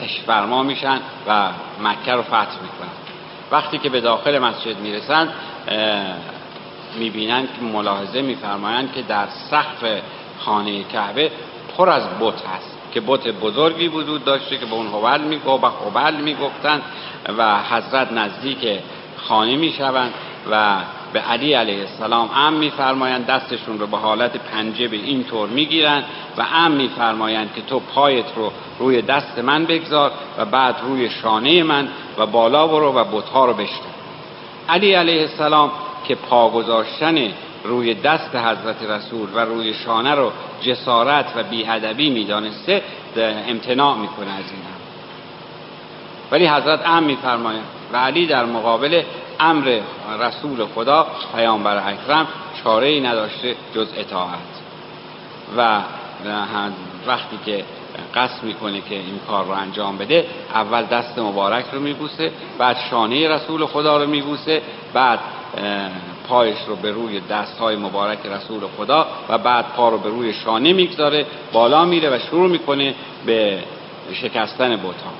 تشفرما 0.00 0.62
میشن 0.62 1.00
و 1.26 1.48
مکه 1.82 2.12
رو 2.12 2.22
فتح 2.22 2.62
می‌کنن. 2.62 3.05
وقتی 3.50 3.78
که 3.78 3.88
به 3.88 4.00
داخل 4.00 4.38
مسجد 4.38 4.78
می‌رسند 4.78 5.32
می‌بینند 6.98 7.48
که 7.54 7.62
ملاحظه 7.62 8.22
میفرمایند 8.22 8.92
که 8.92 9.02
در 9.02 9.26
سقف 9.50 10.02
خانه 10.38 10.84
کعبه 10.84 11.30
پر 11.76 11.90
از 11.90 12.02
بت 12.20 12.34
هست 12.46 12.78
که 12.92 13.00
بت 13.06 13.28
بزرگی 13.28 13.88
وجود 13.88 14.24
داشته 14.24 14.58
که 14.58 14.66
به 14.66 14.74
اون 14.74 14.86
هوبل 14.86 15.20
میگو 15.20 15.50
و 15.50 15.66
هوبل 15.66 16.14
می‌گفتند 16.14 16.82
و 17.38 17.58
حضرت 17.70 18.12
نزدیک 18.12 18.78
خانه 19.16 19.56
می‌شوند 19.56 20.14
و 20.50 20.76
به 21.16 21.22
علی 21.22 21.52
علیه 21.52 21.80
السلام 21.80 22.30
ام 22.34 22.52
میفرمایند 22.52 23.26
دستشون 23.26 23.78
رو 23.78 23.86
به 23.86 23.96
حالت 23.96 24.36
پنجه 24.36 24.88
به 24.88 24.96
این 24.96 25.24
طور 25.24 25.48
می‌گیرند 25.48 26.04
و 26.36 26.42
ام 26.54 26.70
میفرمایند 26.70 27.54
که 27.54 27.62
تو 27.62 27.80
پایت 27.80 28.24
رو 28.36 28.52
روی 28.78 29.02
دست 29.02 29.38
من 29.38 29.64
بگذار 29.64 30.10
و 30.38 30.44
بعد 30.44 30.76
روی 30.82 31.10
شانه 31.10 31.62
من 31.62 31.88
و 32.18 32.26
بالا 32.26 32.66
برو 32.66 32.92
و 32.92 33.04
بتها 33.04 33.46
رو 33.46 33.52
بشتن 33.52 33.94
علی 34.68 34.92
علیه 34.92 35.20
السلام 35.20 35.70
که 36.08 36.14
پا 36.14 36.50
گذاشتن 36.50 37.32
روی 37.64 37.94
دست 37.94 38.36
حضرت 38.36 38.82
رسول 38.82 39.28
و 39.34 39.38
روی 39.38 39.74
شانه 39.74 40.14
رو 40.14 40.32
جسارت 40.62 41.26
و 41.36 41.42
بیهدبی 41.42 42.10
می‌دانسته 42.10 42.82
امتناع 43.48 43.96
می‌کنه 43.96 44.30
از 44.30 44.50
این 44.50 44.62
هم. 44.62 44.80
ولی 46.30 46.46
حضرت 46.46 46.86
ام 46.86 47.02
میفرمایند 47.02 47.66
و 47.92 47.96
علی 47.96 48.26
در 48.26 48.44
مقابل 48.44 49.02
امر 49.40 49.80
رسول 50.20 50.66
خدا 50.74 51.06
پیامبر 51.34 51.76
اکرم 51.88 52.26
چاره 52.64 52.86
ای 52.86 53.00
نداشته 53.00 53.56
جز 53.74 53.88
اطاعت. 53.96 54.38
و 55.56 55.80
وقتی 57.06 57.38
که 57.46 57.64
قصد 58.14 58.42
می‌کنه 58.42 58.80
که 58.80 58.94
این 58.94 59.20
کار 59.28 59.44
رو 59.44 59.50
انجام 59.50 59.98
بده 59.98 60.26
اول 60.54 60.82
دست 60.82 61.18
مبارک 61.18 61.64
رو 61.72 61.80
میبوسه 61.80 62.32
بعد 62.58 62.76
شانه 62.90 63.28
رسول 63.28 63.66
خدا 63.66 63.96
رو 63.96 64.10
میبوسه 64.10 64.62
بعد 64.92 65.18
پایش 66.28 66.56
رو 66.68 66.76
به 66.76 66.90
روی 66.90 67.20
دست 67.20 67.58
های 67.58 67.76
مبارک 67.76 68.18
رسول 68.26 68.60
خدا 68.76 69.06
و 69.28 69.38
بعد 69.38 69.64
پا 69.76 69.88
رو 69.88 69.98
به 69.98 70.08
روی 70.08 70.32
شانه 70.32 70.72
می‌گذاره 70.72 71.26
بالا 71.52 71.84
میره 71.84 72.16
و 72.16 72.18
شروع 72.18 72.48
می‌کنه 72.48 72.94
به 73.26 73.58
شکستن 74.12 74.76
بوتا 74.76 75.10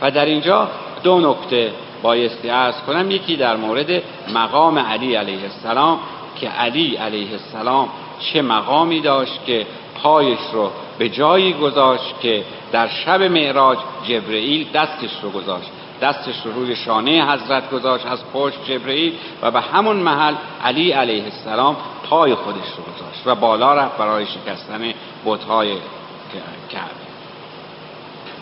و 0.00 0.10
در 0.10 0.24
اینجا 0.24 0.68
دو 1.02 1.30
نکته 1.30 1.72
بایستی 2.04 2.50
ارز 2.50 2.74
کنم 2.86 3.10
یکی 3.10 3.36
در 3.36 3.56
مورد 3.56 4.02
مقام 4.34 4.78
علی 4.78 5.14
علیه 5.14 5.42
السلام 5.42 6.00
که 6.40 6.48
علی 6.48 6.96
علیه 6.96 7.32
السلام 7.32 7.88
چه 8.20 8.42
مقامی 8.42 9.00
داشت 9.00 9.44
که 9.46 9.66
پایش 10.02 10.38
رو 10.52 10.70
به 10.98 11.08
جایی 11.08 11.52
گذاشت 11.52 12.20
که 12.20 12.44
در 12.72 12.88
شب 12.88 13.22
معراج 13.22 13.78
جبرئیل 14.08 14.66
دستش 14.74 15.10
رو 15.22 15.30
گذاشت. 15.30 15.70
دستش 16.02 16.34
رو 16.44 16.52
روی 16.52 16.76
شانه 16.76 17.32
حضرت 17.32 17.70
گذاشت 17.70 18.06
از 18.06 18.18
پشت 18.32 18.64
جبرئیل 18.64 19.12
و 19.42 19.50
به 19.50 19.60
همون 19.60 19.96
محل 19.96 20.34
علی 20.64 20.90
علیه 20.90 21.24
السلام 21.24 21.76
پای 22.10 22.34
خودش 22.34 22.68
رو 22.76 22.84
گذاشت 22.94 23.22
و 23.26 23.34
بالا 23.34 23.74
رفت 23.74 23.98
برای 23.98 24.26
شکستن 24.26 24.92
بتهای 25.26 25.68
کعبه. 26.70 27.04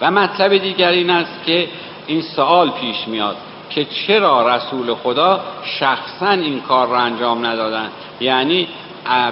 و 0.01 0.11
مطلب 0.11 0.59
دیگر 0.59 0.89
این 0.89 1.11
است 1.11 1.45
که 1.47 1.69
این 2.07 2.23
سوال 2.23 2.71
پیش 2.71 3.09
میاد. 3.09 3.37
که 3.71 3.85
چرا 3.85 4.57
رسول 4.57 4.95
خدا 4.95 5.41
شخصا 5.65 6.31
این 6.31 6.61
کار 6.61 6.89
را 6.89 6.99
انجام 6.99 7.47
ندادن؟ 7.47 7.89
یعنی 8.21 8.69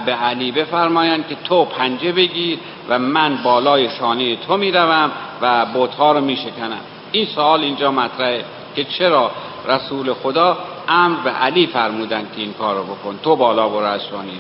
به 0.07 0.13
علی 0.13 0.53
بفرمایند 0.53 1.29
که 1.29 1.37
تو 1.45 1.65
پنجه 1.65 2.13
بگیر 2.13 2.59
و 2.89 2.99
من 2.99 3.37
بالای 3.43 3.91
شانه 3.91 4.37
تو 4.37 4.57
می‌روم 4.57 5.11
و 5.43 5.67
بوتها 5.67 6.13
رو 6.13 6.21
میشکنم. 6.21 6.81
این 7.13 7.27
سوال 7.27 7.61
اینجا 7.61 7.91
مطرحه 7.91 8.45
که 8.77 8.85
چرا 8.85 9.31
رسول 9.69 10.13
خدا 10.13 10.59
امر 10.89 11.17
به 11.25 11.31
علی 11.31 11.67
فرمودن 11.67 12.21
که 12.21 12.41
این 12.41 12.53
کار 12.53 12.77
رو 12.77 12.83
بکن؟ 12.85 13.19
تو 13.23 13.37
بالا 13.37 13.69
برو 13.69 13.85
از 13.85 14.01
شانه 14.05 14.31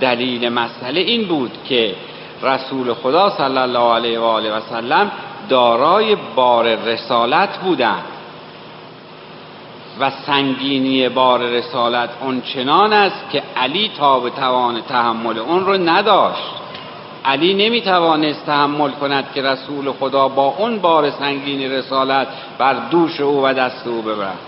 دلیل 0.00 0.48
مسئله 0.48 1.00
این 1.00 1.24
بود 1.24 1.52
که 1.68 1.94
رسول 2.42 2.94
خدا 2.94 3.30
صلی 3.30 3.58
الله 3.58 3.94
علیه 3.94 4.18
و 4.18 4.24
آله 4.24 4.56
و 4.56 4.60
سلم 4.60 5.10
دارای 5.48 6.16
بار 6.34 6.74
رسالت 6.74 7.58
بودند. 7.58 8.04
و 10.00 10.10
سنگینی 10.26 11.08
بار 11.08 11.40
رسالت 11.40 12.10
چنان 12.54 12.92
است 12.92 13.30
که 13.30 13.42
علی 13.56 13.90
تا 13.98 14.20
به 14.20 14.30
توان 14.30 14.80
تحمل 14.80 15.38
اون 15.38 15.66
رو 15.66 15.72
نداشت. 15.72 16.52
علی 17.24 17.54
نمی 17.54 17.80
توانست 17.80 18.46
تحمل 18.46 18.90
کند 18.90 19.24
که 19.34 19.42
رسول 19.42 19.92
خدا 19.92 20.28
با 20.28 20.54
اون 20.58 20.78
بار 20.78 21.10
سنگین 21.10 21.72
رسالت 21.72 22.28
بر 22.58 22.74
دوش 22.90 23.20
او 23.20 23.44
و 23.44 23.52
دست 23.52 23.86
او 23.86 24.02
ببرد. 24.02 24.38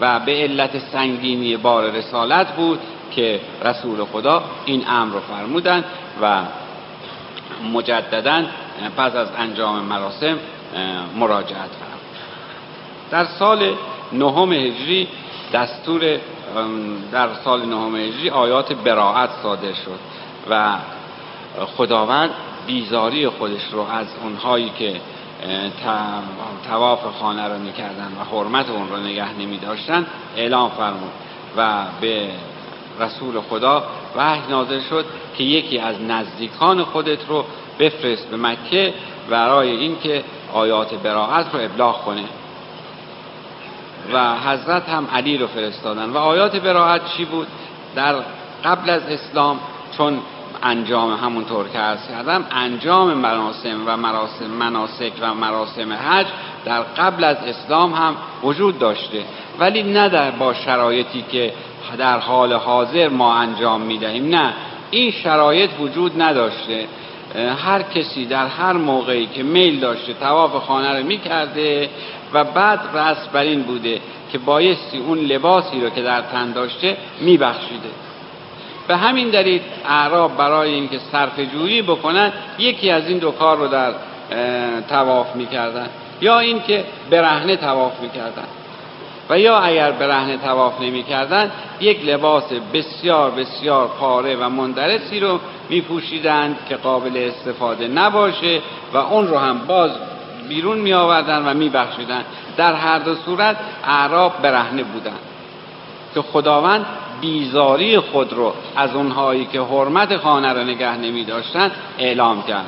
و 0.00 0.20
به 0.20 0.32
علت 0.32 0.78
سنگینی 0.78 1.56
بار 1.56 1.90
رسالت 1.90 2.56
بود 2.56 2.78
که 3.10 3.40
رسول 3.64 4.04
خدا 4.04 4.42
این 4.64 4.84
امر 4.88 5.14
رو 5.14 5.20
فرمودند 5.20 5.84
و 6.22 6.42
مجددا 7.72 8.42
پس 8.96 9.16
از 9.16 9.28
انجام 9.38 9.78
مراسم 9.78 10.38
مراجعت 11.16 11.50
فرمود. 11.52 11.98
در 13.10 13.24
سال 13.24 13.74
نهم 14.12 14.52
هجری 14.52 15.08
دستور 15.52 16.18
در 17.12 17.28
سال 17.44 17.66
نهم 17.66 17.96
هجری 17.96 18.30
آیات 18.30 18.72
براعت 18.72 19.30
صادر 19.42 19.72
شد 19.72 19.98
و 20.50 20.74
خداوند 21.76 22.30
بیزاری 22.66 23.28
خودش 23.28 23.62
رو 23.72 23.80
از 23.80 24.06
اونهایی 24.22 24.72
که 24.78 25.00
تواف 26.68 27.18
خانه 27.20 27.48
رو 27.48 27.58
می‌کردن 27.58 28.12
و 28.20 28.36
حرمت 28.36 28.70
اون 28.70 28.88
رو 28.88 28.96
نگه 28.96 29.32
نمی 29.38 29.58
داشتن 29.58 30.06
اعلام 30.36 30.70
فرمود 30.70 31.12
و 31.56 31.84
به 32.00 32.28
رسول 33.00 33.40
خدا 33.40 33.84
وحی 34.16 34.40
نازل 34.50 34.80
شد 34.80 35.04
که 35.36 35.44
یکی 35.44 35.78
از 35.78 36.00
نزدیکان 36.00 36.84
خودت 36.84 37.28
رو 37.28 37.44
بفرست 37.78 38.30
به 38.30 38.36
مکه 38.36 38.94
برای 39.30 39.70
اینکه 39.70 40.24
آیات 40.52 40.94
براعت 40.94 41.54
رو 41.54 41.60
ابلاغ 41.60 42.04
کنه. 42.04 42.24
و 44.12 44.34
حضرت 44.34 44.88
هم 44.88 45.08
علی 45.14 45.38
رو 45.38 45.46
فرستادن. 45.46 46.10
و 46.10 46.16
آیات 46.16 46.56
براعت 46.56 47.02
چی 47.16 47.24
بود؟ 47.24 47.46
در 47.94 48.14
قبل 48.64 48.90
از 48.90 49.02
اسلام 49.02 49.60
چون 49.96 50.18
انجام 50.62 51.14
همونطور 51.14 51.68
که 51.68 51.78
عرض 51.78 52.08
کردم 52.08 52.44
انجام 52.50 53.14
مراسم 53.14 53.82
و 53.86 53.96
مراسم 53.96 54.46
مناسک 54.46 55.12
و 55.20 55.34
مراسم 55.34 55.92
حج 55.92 56.26
در 56.64 56.82
قبل 56.82 57.24
از 57.24 57.36
اسلام 57.46 57.92
هم 57.92 58.16
وجود 58.42 58.78
داشته. 58.78 59.22
ولی 59.58 59.82
نه 59.82 60.08
در 60.08 60.30
با 60.30 60.54
شرایطی 60.54 61.24
که 61.32 61.52
در 61.98 62.18
حال 62.18 62.52
حاضر 62.52 63.08
ما 63.08 63.34
انجام 63.34 63.80
می‌دهیم. 63.80 64.28
نه 64.28 64.52
این 64.90 65.10
شرایط 65.10 65.70
وجود 65.80 66.22
نداشته. 66.22 66.86
هر 67.64 67.82
کسی 67.82 68.26
در 68.26 68.46
هر 68.46 68.72
موقعی 68.72 69.26
که 69.26 69.42
میل 69.42 69.80
داشته 69.80 70.14
تواف 70.14 70.64
خانه 70.64 70.98
رو 70.98 71.06
می‌کرده 71.06 71.90
و 72.32 72.44
بعد 72.44 72.80
رسم 72.94 73.30
بر 73.32 73.40
این 73.40 73.62
بوده 73.62 74.00
که 74.32 74.38
بایستی 74.38 74.98
اون 74.98 75.18
لباسی 75.18 75.80
رو 75.80 75.90
که 75.90 76.02
در 76.02 76.20
تن 76.20 76.52
داشته 76.52 76.96
میبخشیده. 77.20 77.88
به 78.88 78.96
همین 78.96 79.30
دلیل 79.30 79.60
اعراب 79.88 80.36
برای 80.36 80.74
اینکه 80.74 80.98
صرف 81.12 81.40
جویی 81.40 81.82
بکنن 81.82 82.32
یکی 82.58 82.90
از 82.90 83.08
این 83.08 83.18
دو 83.18 83.30
کار 83.30 83.56
رو 83.56 83.68
در 83.68 83.92
تواف 84.88 85.36
می‌کردن. 85.36 85.88
یا 86.20 86.38
اینکه 86.38 86.84
برهنه 87.10 87.56
تواف 87.56 88.00
می‌کردن. 88.00 88.44
و 89.30 89.38
یا 89.38 89.58
اگر 89.58 89.90
برهنه 89.90 90.36
تواف 90.36 90.80
نمی‌کردن 90.80 91.50
یک 91.80 92.04
لباس 92.04 92.44
بسیار 92.74 93.30
بسیار 93.30 93.86
پاره 93.86 94.36
و 94.36 94.48
مندرسی 94.48 95.20
رو 95.20 95.40
میپوشیدند 95.68 96.56
که 96.68 96.76
قابل 96.76 97.16
استفاده 97.16 97.88
نباشه 97.88 98.60
و 98.94 98.96
اون 98.96 99.28
رو 99.28 99.38
هم 99.38 99.58
باز 99.58 99.90
بیرون 100.48 100.78
می 100.78 100.92
آوردن 100.92 101.48
و 101.48 101.54
می 101.54 101.68
بخشیدن. 101.68 102.24
در 102.56 102.74
هر 102.74 102.98
دو 102.98 103.14
صورت 103.14 103.56
اعراب 103.84 104.42
برهنه 104.42 104.82
بودند 104.82 105.18
که 106.14 106.22
خداوند 106.22 106.86
بیزاری 107.20 107.98
خود 107.98 108.32
رو 108.32 108.54
از 108.76 108.94
اونهایی 108.94 109.46
که 109.46 109.60
حرمت 109.60 110.16
خانه 110.16 110.52
را 110.52 110.62
نگه 110.62 110.96
نمی 110.96 111.24
داشتن 111.24 111.70
اعلام 111.98 112.42
کرد. 112.42 112.66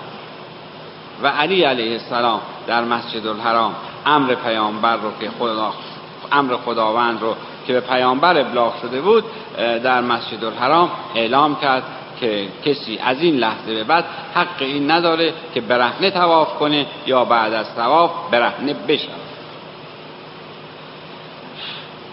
و 1.22 1.26
علی 1.26 1.62
علیه 1.62 1.92
السلام 1.92 2.40
در 2.66 2.84
مسجد 2.84 3.26
الحرام 3.26 3.74
امر 4.06 4.34
پیامبر 4.34 4.96
رو 4.96 5.10
که 5.20 5.30
خدا 5.38 5.72
امر 6.32 6.56
خداوند 6.56 7.22
رو 7.22 7.34
که 7.66 7.72
به 7.72 7.80
پیامبر 7.80 8.40
ابلاغ 8.40 8.80
شده 8.82 9.00
بود 9.00 9.24
در 9.56 10.00
مسجد 10.00 10.44
الحرام 10.44 10.90
اعلام 11.14 11.56
کرد. 11.56 11.82
که 12.20 12.48
کسی 12.64 12.98
از 12.98 13.22
این 13.22 13.36
لحظه 13.36 13.74
به 13.74 13.84
بعد 13.84 14.04
حق 14.34 14.62
این 14.62 14.90
نداره 14.90 15.34
که 15.54 15.60
برهنه 15.60 16.10
تواف 16.10 16.58
کنه 16.58 16.86
یا 17.06 17.24
بعد 17.24 17.52
از 17.52 17.74
تواف 17.74 18.10
برهنه 18.30 18.74
بشود. 18.74 19.30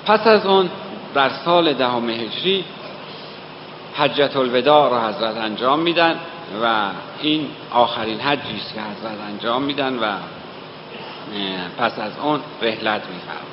پس 0.06 0.28
از 0.28 0.46
اون 0.46 0.70
در 1.14 1.30
سال 1.30 1.74
دهم 1.74 2.10
هجری 2.10 2.66
حجت 3.96 4.38
الوداع 4.38 4.90
را 4.90 5.08
حضرت 5.08 5.38
انجام 5.38 5.80
میدن 5.80 6.20
و 6.64 6.90
این 7.22 7.48
آخرین 7.72 8.20
حجی 8.20 8.58
است 8.58 8.74
که 8.74 8.82
حضرت 8.82 9.22
انجام 9.30 9.62
میدن 9.62 10.00
و 10.00 10.12
پس 11.78 12.00
از 12.00 12.12
اون 12.22 12.40
رحلت 12.62 13.02
میفرمایند. 13.02 13.48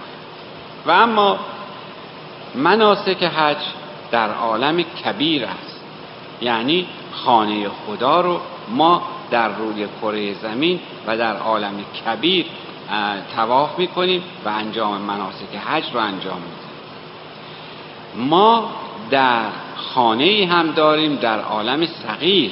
و 0.87 0.90
اما 0.90 1.38
مناسک 2.55 3.23
حج 3.23 3.57
در 4.11 4.31
عالم 4.31 4.83
کبیر 4.83 5.45
است. 5.45 5.73
یعنی 6.40 6.87
خانه 7.12 7.68
خدا 7.68 8.20
رو 8.20 8.40
ما 8.68 9.03
در 9.31 9.49
روی 9.49 9.87
کره 10.03 10.35
زمین 10.35 10.81
و 11.07 11.16
در 11.16 11.37
عالم 11.37 11.75
کبیر 12.07 12.47
تواف 13.37 13.79
می‌کنیم 13.79 14.23
و 14.44 14.49
انجام 14.49 15.01
مناسک 15.01 15.57
حج 15.66 15.85
رو 15.92 16.01
انجام 16.01 16.37
میدیم. 16.37 16.75
ما 18.29 18.70
در 19.11 19.44
خانه 19.77 20.49
هم 20.51 20.70
داریم 20.70 21.16
در 21.16 21.40
عالم 21.40 21.87
صغیر. 21.87 22.51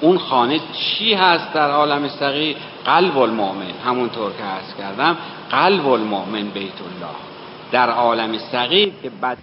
اون 0.00 0.18
خانه 0.18 0.60
چی 0.72 1.14
هست 1.14 1.52
در 1.52 1.70
عالم 1.70 2.08
صغیر؟ 2.08 2.56
قلب 2.84 3.18
المؤمن. 3.18 3.70
همونطور 3.86 4.32
که 4.32 4.42
عرض 4.42 4.74
کردم 4.78 5.16
قلب 5.50 5.88
المؤمن 5.88 6.42
بیت 6.42 6.62
الله. 6.62 7.14
در 7.72 7.90
عالم 7.90 8.38
صغیر 8.38 8.92
که 9.02 9.10
بد 9.10 9.36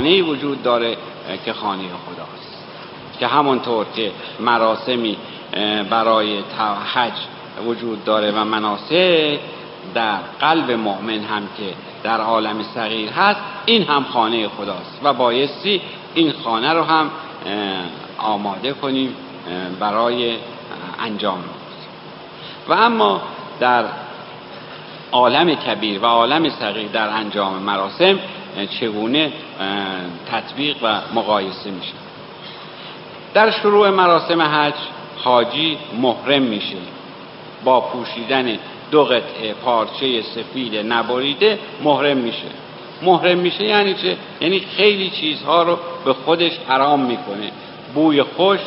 خانه 0.00 0.22
وجود 0.22 0.62
داره 0.62 0.96
که 1.44 1.52
خانه 1.52 1.82
خداست. 1.82 2.64
که 3.18 3.26
همونطور 3.26 3.86
که 3.96 4.12
مراسمی 4.40 5.16
برای 5.90 6.38
حج 6.94 7.12
وجود 7.66 8.04
داره 8.04 8.30
و 8.30 8.44
مناسک 8.44 9.38
در 9.94 10.18
قلب 10.40 10.70
مؤمن 10.70 11.20
هم 11.20 11.42
که 11.42 11.74
در 12.02 12.20
عالم 12.20 12.62
صغیر 12.62 13.10
هست 13.10 13.40
این 13.66 13.82
هم 13.82 14.04
خانه 14.04 14.48
خداست 14.48 15.00
و 15.04 15.12
بایستی 15.12 15.80
این 16.14 16.32
خانه 16.44 16.72
رو 16.72 16.82
هم 16.82 17.10
آماده 18.18 18.72
کنیم 18.72 19.14
برای 19.80 20.36
انجام. 20.98 21.44
و 22.68 22.72
اما 22.72 23.22
در 23.60 23.84
عالم 25.12 25.54
کبیر 25.54 26.00
و 26.02 26.06
عالم 26.06 26.48
صغیر 26.50 26.88
در 26.88 27.08
انجام 27.08 27.62
مراسم 27.62 28.18
چگونه 28.80 29.32
تطبیق 30.30 30.76
و 30.82 31.00
مقایسه 31.14 31.70
میشه. 31.70 31.92
در 33.34 33.50
شروع 33.50 33.90
مراسم 33.90 34.42
حج 34.42 34.74
حاجی 35.16 35.78
محرم 36.00 36.42
میشه. 36.42 36.76
با 37.64 37.80
پوشیدن 37.80 38.58
دو 38.90 39.04
قطعه 39.04 39.54
پارچه 39.64 40.22
سفید 40.22 40.76
نبریده 40.76 41.58
محرم 41.84 42.16
میشه. 42.16 42.48
محرم 43.02 43.38
میشه 43.38 43.64
یعنی 43.64 43.94
چه؟ 43.94 44.16
یعنی 44.40 44.60
خیلی 44.60 45.10
چیزها 45.10 45.62
رو 45.62 45.78
به 46.04 46.12
خودش 46.12 46.52
حرام 46.68 47.00
می‌کنه. 47.00 47.50
بوی 47.94 48.22
خوش 48.22 48.60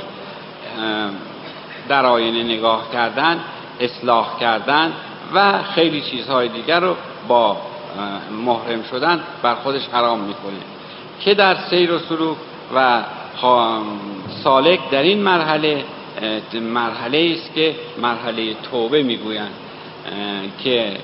در 1.89 2.05
آینه 2.05 2.43
نگاه 2.43 2.91
کردن 2.93 3.39
اصلاح 3.79 4.39
کردن 4.39 4.93
و 5.33 5.63
خیلی 5.63 6.01
چیزهای 6.01 6.47
دیگر 6.47 6.79
رو 6.79 6.95
با 7.27 7.57
محرم 8.45 8.83
شدن 8.91 9.19
بر 9.41 9.55
خودش 9.55 9.87
حرام 9.91 10.19
می‌کنه. 10.19 10.59
که 11.19 11.33
در 11.33 11.55
سیر 11.55 11.91
و 11.91 11.99
سلوک 11.99 12.37
و 12.75 13.01
سالک 14.43 14.79
در 14.91 15.01
این 15.01 15.23
مرحله 15.23 15.83
مرحله 16.53 17.35
است 17.37 17.55
که 17.55 17.75
مرحله 18.01 18.53
توبه 18.71 19.03
می‌گویند 19.03 19.53
که 20.63 20.97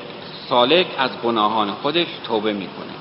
سالک 0.50 0.86
از 0.98 1.10
گناهان 1.24 1.72
خودش 1.72 2.08
توبه 2.24 2.54
می‌کنه. 2.54 2.94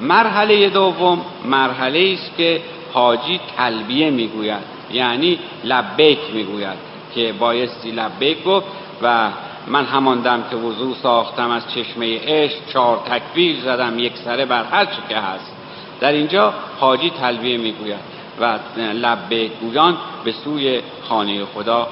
مرحله 0.00 0.68
دوم 0.68 1.20
مرحله 1.44 2.16
است 2.18 2.36
که 2.36 2.60
حاجی 2.92 3.40
تلبیه 3.56 4.10
می‌گوید 4.10 4.62
یعنی 4.92 5.38
لبیک 5.64 6.18
می‌گوید 6.34 6.78
که 7.14 7.32
بایستی 7.32 7.90
لبیک 7.90 8.44
گفت 8.44 8.66
و 9.02 9.28
من 9.66 9.84
هماندم 9.84 10.44
که 10.50 10.56
وضوع 10.56 10.94
ساختم 11.02 11.50
از 11.50 11.72
چشمه 11.74 12.20
عشق 12.26 12.56
چهار 12.72 12.96
تکبیر 12.96 13.60
زدم 13.60 13.98
یک 13.98 14.16
سره 14.16 14.44
بر 14.44 14.64
هر 14.64 14.84
چی 14.84 15.02
که 15.08 15.16
هست. 15.16 15.52
در 16.00 16.12
اینجا 16.12 16.54
حاجی 16.80 17.10
تلبیه 17.10 17.58
می‌گوید 17.58 18.00
و 18.40 18.58
لبه 18.78 19.48
گویان 19.48 19.96
به 20.24 20.32
سوی 20.32 20.80
خانه 21.08 21.44
خدا 21.44 21.88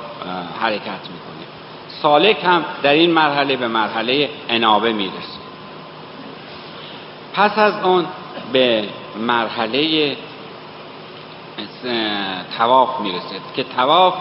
حرکت 0.60 0.82
می‌کنه. 0.84 1.46
سالک 1.88 2.44
هم 2.44 2.64
در 2.82 2.92
این 2.92 3.10
مرحله 3.10 3.56
به 3.56 3.68
مرحله 3.68 4.30
انابه 4.48 4.92
می‌رسه. 4.92 5.38
پس 7.34 7.58
از 7.58 7.74
اون 7.84 8.06
به 8.52 8.84
مرحله 9.16 10.16
تواف 12.58 13.00
می‌رسه 13.00 13.36
که 13.56 13.64
تواف 13.64 14.14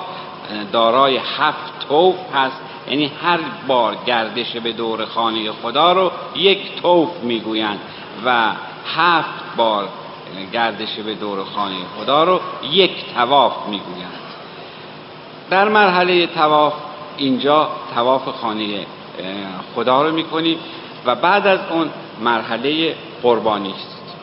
دارای 0.71 1.17
هفت 1.17 1.87
توف 1.89 2.15
هست. 2.35 2.61
یعنی 2.89 3.11
هر 3.23 3.39
بار 3.67 3.97
گردش 4.05 4.55
به 4.55 4.71
دور 4.71 5.05
خانه 5.05 5.51
خدا 5.51 5.93
رو 5.93 6.11
یک 6.35 6.81
توف 6.81 7.09
می‌گویند 7.23 7.79
و 8.25 8.51
هفت 8.95 9.55
بار 9.57 9.89
گردش 10.53 10.95
به 10.95 11.15
دور 11.15 11.43
خانه 11.43 11.75
خدا 11.97 12.23
رو 12.23 12.39
یک 12.71 13.13
تواف 13.15 13.67
می‌گویند. 13.67 14.19
در 15.49 15.69
مرحله 15.69 16.27
تواف 16.27 16.73
اینجا 17.17 17.69
تواف 17.95 18.27
خانه 18.29 18.85
خدا 19.75 20.01
رو 20.01 20.11
می‌کنیم 20.15 20.57
و 21.05 21.15
بعد 21.15 21.47
از 21.47 21.59
اون 21.69 21.89
مرحله 22.21 22.95
قربانی 23.23 23.71
است 23.71 24.15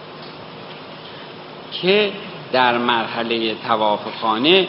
که 1.72 2.12
در 2.52 2.78
مرحله 2.78 3.54
تواف 3.54 4.00
خانه 4.22 4.68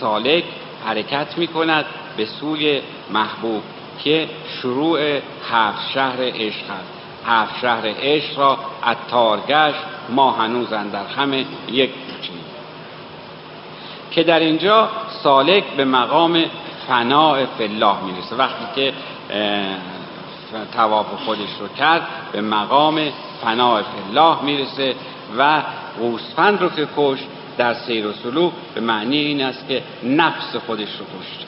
سالک 0.00 0.44
حرکت 0.86 1.38
می 1.38 1.46
کند 1.46 1.84
به 2.20 2.26
سوی 2.26 2.80
محبوب 3.10 3.62
که 4.04 4.28
شروع 4.62 5.20
هفت 5.50 5.90
شهر 5.94 6.16
عشق 6.20 6.64
است. 6.70 6.92
هفت 7.26 7.60
شهر 7.60 7.82
عشق 8.00 8.38
را 8.38 8.58
اتارگشت 8.86 9.78
ما 10.08 10.30
هنوز 10.30 10.68
در 10.68 11.06
همه 11.16 11.44
یک 11.72 11.90
کوچیم. 11.90 12.44
که 14.10 14.22
در 14.22 14.40
اینجا 14.40 14.88
سالک 15.22 15.64
به 15.76 15.84
مقام 15.84 16.44
فناع 16.88 17.46
فلاح 17.46 18.04
می‌رسه. 18.04 18.36
وقتی 18.36 18.64
که 18.74 18.92
تواف 20.72 21.06
خودش 21.24 21.50
رو 21.60 21.68
کرد 21.78 22.02
به 22.32 22.40
مقام 22.40 23.12
فناع 23.42 23.82
فلاح 23.82 24.44
می‌رسه 24.44 24.94
و 25.38 25.62
گوسفند 25.98 26.62
رو 26.62 26.68
که 26.68 26.88
کشت 26.96 27.24
در 27.58 27.74
سیر 27.74 28.06
و 28.06 28.12
سلوک 28.12 28.52
به 28.74 28.80
معنی 28.80 29.16
این 29.16 29.42
است 29.42 29.68
که 29.68 29.82
نفس 30.02 30.56
خودش 30.66 30.88
رو 30.98 31.04
کشت. 31.20 31.46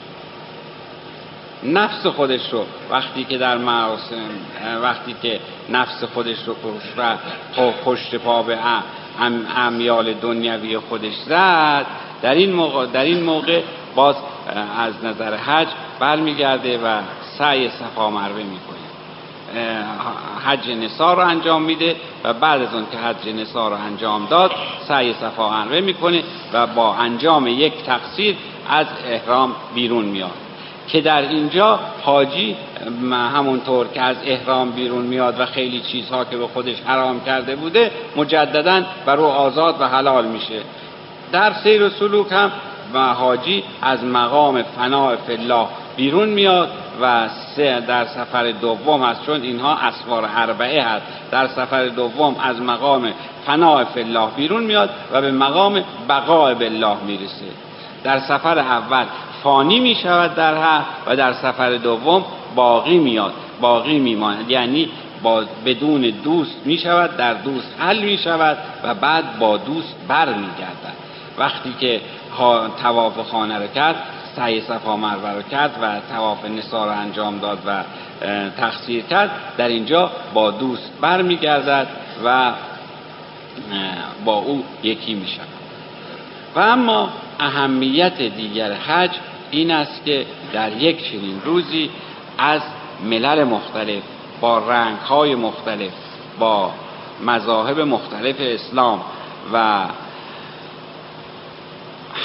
نفس 1.65 2.07
خودش 2.07 2.53
رو 2.53 2.65
وقتی 2.89 3.23
که 3.23 3.37
در 3.37 3.57
مراسم 3.57 4.29
وقتی 4.83 5.15
که 5.21 5.39
نفس 5.69 6.03
خودش 6.03 6.37
رو 6.45 6.55
پشت 7.85 8.15
پا 8.15 8.43
به 8.43 8.57
امیال 9.55 10.13
دنیوی 10.13 10.77
خودش 10.77 11.13
زد 11.13 11.85
در 12.21 12.33
این 12.33 12.53
موقع, 12.53 12.85
در 12.85 13.03
این 13.03 13.23
موقع 13.23 13.61
باز 13.95 14.15
از 14.77 15.05
نظر 15.05 15.35
حج 15.35 15.67
برمیگرده 15.99 16.77
و 16.77 17.01
سعی 17.37 17.69
صفا 17.69 18.09
مروه 18.09 18.43
می‌کنه. 18.43 18.83
حج 20.45 20.69
نسا 20.69 21.13
رو 21.13 21.19
انجام 21.19 21.61
میده 21.61 21.95
و 22.23 22.33
بعد 22.33 22.61
از 22.61 22.73
اون 22.73 22.85
که 22.91 22.97
حج 22.97 23.29
نسا 23.29 23.67
رو 23.67 23.75
انجام 23.75 24.25
داد 24.25 24.51
سعی 24.87 25.13
صفا 25.13 25.49
مروه 25.49 25.79
می‌کنه 25.79 26.23
و 26.53 26.67
با 26.67 26.95
انجام 26.95 27.47
یک 27.47 27.73
تقصیر 27.85 28.35
از 28.69 28.87
احرام 29.07 29.55
بیرون 29.75 30.05
میاد. 30.05 30.42
که 30.87 31.01
در 31.01 31.21
اینجا 31.21 31.79
حاجی 32.01 32.55
همونطور 33.11 33.87
که 33.87 34.01
از 34.01 34.17
احرام 34.25 34.71
بیرون 34.71 35.05
میاد 35.05 35.39
و 35.39 35.45
خیلی 35.45 35.79
چیزها 35.79 36.25
که 36.25 36.37
به 36.37 36.47
خودش 36.47 36.75
حرام 36.85 37.21
کرده 37.25 37.55
بوده 37.55 37.91
مجددا 38.15 38.81
بر 39.05 39.17
او 39.17 39.25
آزاد 39.25 39.81
و 39.81 39.87
حلال 39.87 40.25
میشه. 40.25 40.61
در 41.31 41.53
سیر 41.53 41.83
و 41.83 41.89
سلوک 41.89 42.31
هم 42.31 42.51
و 42.93 42.99
حاجی 42.99 43.63
از 43.81 44.03
مقام 44.03 44.63
فناع 44.63 45.15
فلاح 45.15 45.69
بیرون 45.95 46.29
میاد 46.29 46.69
و 47.01 47.29
سه 47.55 47.79
در 47.79 48.05
سفر 48.05 48.51
دوم 48.51 49.03
هست 49.03 49.25
چون 49.25 49.41
اینها 49.41 49.75
اسوار 49.75 50.29
اربعه 50.35 50.83
هست 50.83 51.05
در 51.31 51.47
سفر 51.47 51.85
دوم 51.85 52.35
از 52.43 52.61
مقام 52.61 53.13
فناع 53.45 53.83
فلاح 53.83 54.31
بیرون 54.35 54.63
میاد 54.63 54.89
و 55.11 55.21
به 55.21 55.31
مقام 55.31 55.83
بقاء 56.09 56.53
بالله 56.53 56.97
می‌رسه. 57.07 57.45
در 58.03 58.19
سفر 58.19 58.59
اول 58.59 59.05
فانی 59.43 59.79
می 59.79 59.95
شود 59.95 60.35
در 60.35 60.57
حق 60.57 60.85
و 61.07 61.15
در 61.15 61.33
سفر 61.33 61.75
دوم 61.75 62.25
باقی 62.55 62.97
میاد 62.97 63.33
باقی 63.61 63.99
میماند. 63.99 64.51
یعنی 64.51 64.89
با 65.23 65.43
بدون 65.65 66.01
دوست 66.01 66.61
می 66.65 66.77
شود 66.77 67.17
در 67.17 67.33
دوست 67.33 67.75
حل 67.79 68.03
می 68.03 68.17
شود 68.17 68.57
و 68.83 68.93
بعد 68.93 69.39
با 69.39 69.57
دوست 69.57 69.95
بر 70.07 70.33
می 70.33 70.47
گردد 70.59 70.97
وقتی 71.37 71.73
که 71.79 72.01
تواف 72.81 73.19
خانه 73.29 73.57
رو 73.57 73.67
کرد 73.67 73.95
سعی 74.35 74.61
صفا 74.61 74.97
مروه 74.97 75.31
رو 75.31 75.41
کرد 75.41 75.71
و 75.81 76.13
تواف 76.15 76.45
نسا 76.45 76.85
رو 76.85 76.91
انجام 76.91 77.39
داد 77.39 77.59
و 77.67 77.83
تقصیر 78.57 79.03
کرد 79.03 79.31
در 79.57 79.67
اینجا 79.67 80.11
با 80.33 80.51
دوست 80.51 80.91
بر 81.01 81.21
می 81.21 81.35
گردد 81.35 81.87
و 82.25 82.51
با 84.25 84.33
او 84.33 84.63
یکی 84.83 85.13
می 85.13 85.27
شود 85.27 85.47
و 86.55 86.59
اما 86.59 87.09
اهمیت 87.39 88.21
دیگر 88.21 88.73
حج 88.73 89.11
این 89.53 89.71
است 89.71 90.05
که 90.05 90.25
در 90.53 90.77
یک 90.77 91.11
چنین 91.11 91.41
روزی 91.45 91.89
از 92.37 92.61
ملل 93.05 93.43
مختلف 93.43 94.03
با 94.41 94.57
رنگ 94.57 94.97
های 94.97 95.35
مختلف 95.35 95.91
با 96.39 96.71
مذاهب 97.25 97.79
مختلف 97.79 98.35
اسلام 98.39 99.01
و 99.53 99.85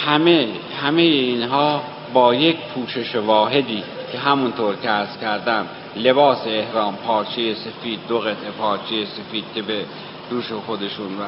همه 0.07 0.49
همه 0.83 1.03
اینها 1.03 1.81
با 2.13 2.35
یک 2.35 2.57
پوشش 2.57 3.15
واحدی 3.15 3.83
که 4.13 4.19
همونطور 4.19 4.77
که 4.77 4.91
از 4.91 5.21
کردم 5.21 5.67
لباس 5.97 6.47
احرام 6.47 6.97
پارچه 6.97 7.55
سفید 7.55 8.01
دو 8.09 8.19
قطعه 8.19 8.51
پارچه 8.59 9.05
سفید 9.05 9.45
که 9.55 9.63
به 9.63 9.85
دوش 10.31 10.53
خودشون 10.53 11.07
و 11.07 11.25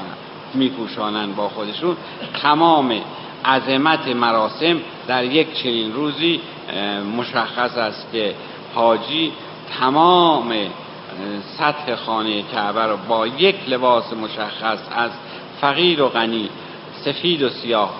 میپوشانن 0.54 1.32
با 1.32 1.48
خودشون 1.48 1.96
تمام 2.42 2.92
عظمت 3.44 4.08
مراسم 4.08 4.80
در 5.06 5.24
یک 5.24 5.62
چنین 5.62 5.92
روزی 5.92 6.40
مشخص 7.16 7.78
است 7.78 8.12
که 8.12 8.34
حاجی 8.74 9.32
تمام 9.80 10.52
سطح 11.58 11.94
خانه 11.94 12.42
کعبه 12.42 12.86
را 12.86 12.96
با 12.96 13.26
یک 13.26 13.56
لباس 13.68 14.12
مشخص 14.12 14.78
از 14.96 15.10
فقیر 15.60 16.02
و 16.02 16.08
غنی 16.08 16.48
سفید 17.04 17.42
و 17.42 17.48
سیاه 17.48 17.90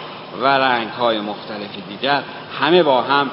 و 0.42 0.46
رنگ 0.46 0.88
های 0.88 1.20
مختلف 1.20 1.70
دیگر 1.88 2.22
همه 2.60 2.82
با 2.82 3.02
هم 3.02 3.30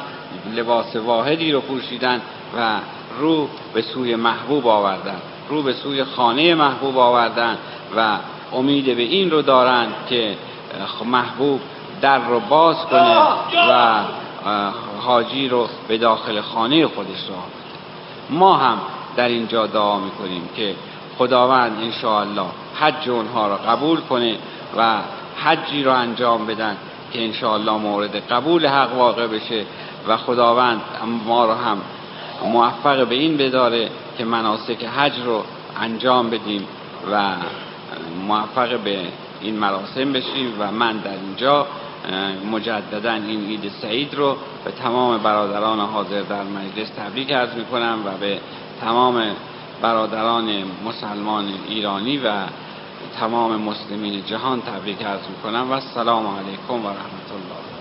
لباس 0.56 0.96
واحدی 0.96 1.52
رو 1.52 1.62
پوشیدن 1.62 2.22
و 2.58 2.80
رو 3.20 3.50
به 3.74 3.82
سوی 3.82 4.16
محبوب 4.16 4.68
آوردن 4.68 5.22
رو 5.50 5.64
به 5.64 5.74
سوی 5.74 6.04
خانه 6.04 6.56
محبوب 6.56 6.98
آوردن 6.98 7.58
و 7.98 8.18
امید 8.54 8.86
به 8.86 9.02
این 9.02 9.32
رو 9.32 9.42
دارند 9.42 9.94
که 10.10 10.36
محبوب 11.06 11.62
در 12.02 12.20
رو 12.20 12.40
باز 12.40 12.76
کنه 12.86 13.18
و 13.70 14.02
حاجی 15.02 15.48
رو 15.48 15.68
به 15.88 15.98
داخل 15.98 16.42
خانه 16.42 16.88
خودش 16.88 17.30
را 17.30 17.36
ما 18.30 18.58
هم 18.58 18.78
در 19.16 19.28
اینجا 19.28 19.68
دعا 19.68 20.00
می‌کنیم 20.00 20.50
که 20.56 20.76
خداوند 21.18 21.78
انشاءالله 21.82 22.46
حج 22.76 23.10
اونها 23.10 23.48
را 23.48 23.58
قبول 23.58 24.00
کنه 24.00 24.36
و 24.78 24.98
حجی 25.44 25.84
را 25.84 25.96
انجام 25.96 26.46
بدن 26.46 26.78
که 27.14 27.24
انشاءالله 27.24 27.72
مورد 27.72 28.16
قبول 28.16 28.68
حق 28.68 28.98
واقع 28.98 29.28
بشه 29.28 29.66
و 30.08 30.18
خداوند 30.18 30.82
ما 31.26 31.46
رو 31.46 31.54
هم 31.54 31.82
موفق 32.46 33.08
به 33.08 33.16
این 33.16 33.38
بداره 33.38 33.90
که 34.18 34.26
مناسک 34.26 34.84
حج 34.84 35.20
رو 35.26 35.44
انجام 35.82 36.30
بدیم 36.30 36.68
و 37.12 37.22
موفق 38.28 38.80
به 38.80 39.00
این 39.42 39.60
مراسم 39.60 40.14
بشیم 40.14 40.54
و 40.60 40.72
من 40.72 40.98
در 40.98 41.12
اینجا 41.12 41.68
مجددا 42.52 43.14
این 43.14 43.46
عید 43.46 43.72
سعید 43.82 44.16
رو 44.16 44.38
به 44.66 44.72
تمام 44.72 45.18
برادران 45.18 45.80
حاضر 45.80 46.22
در 46.22 46.44
مجلس 46.44 46.90
تبریک 46.90 47.32
عرض 47.32 47.54
می 47.54 47.66
کنم 47.66 48.00
و 48.06 48.18
به 48.18 48.40
تمام 48.82 49.36
برادران 49.82 50.64
مسلمان 50.86 51.54
ایرانی 51.68 52.18
و 52.18 52.32
تمام 53.20 53.62
مسلمین 53.62 54.26
جهان 54.26 54.62
تبریک 54.62 55.04
عرض 55.04 55.28
می 55.30 55.36
کنم 55.44 55.70
و 55.70 55.74
السلام 55.74 56.28
علیکم 56.28 56.86
و 56.86 56.90
رحمت 56.90 57.32
الله. 57.32 57.77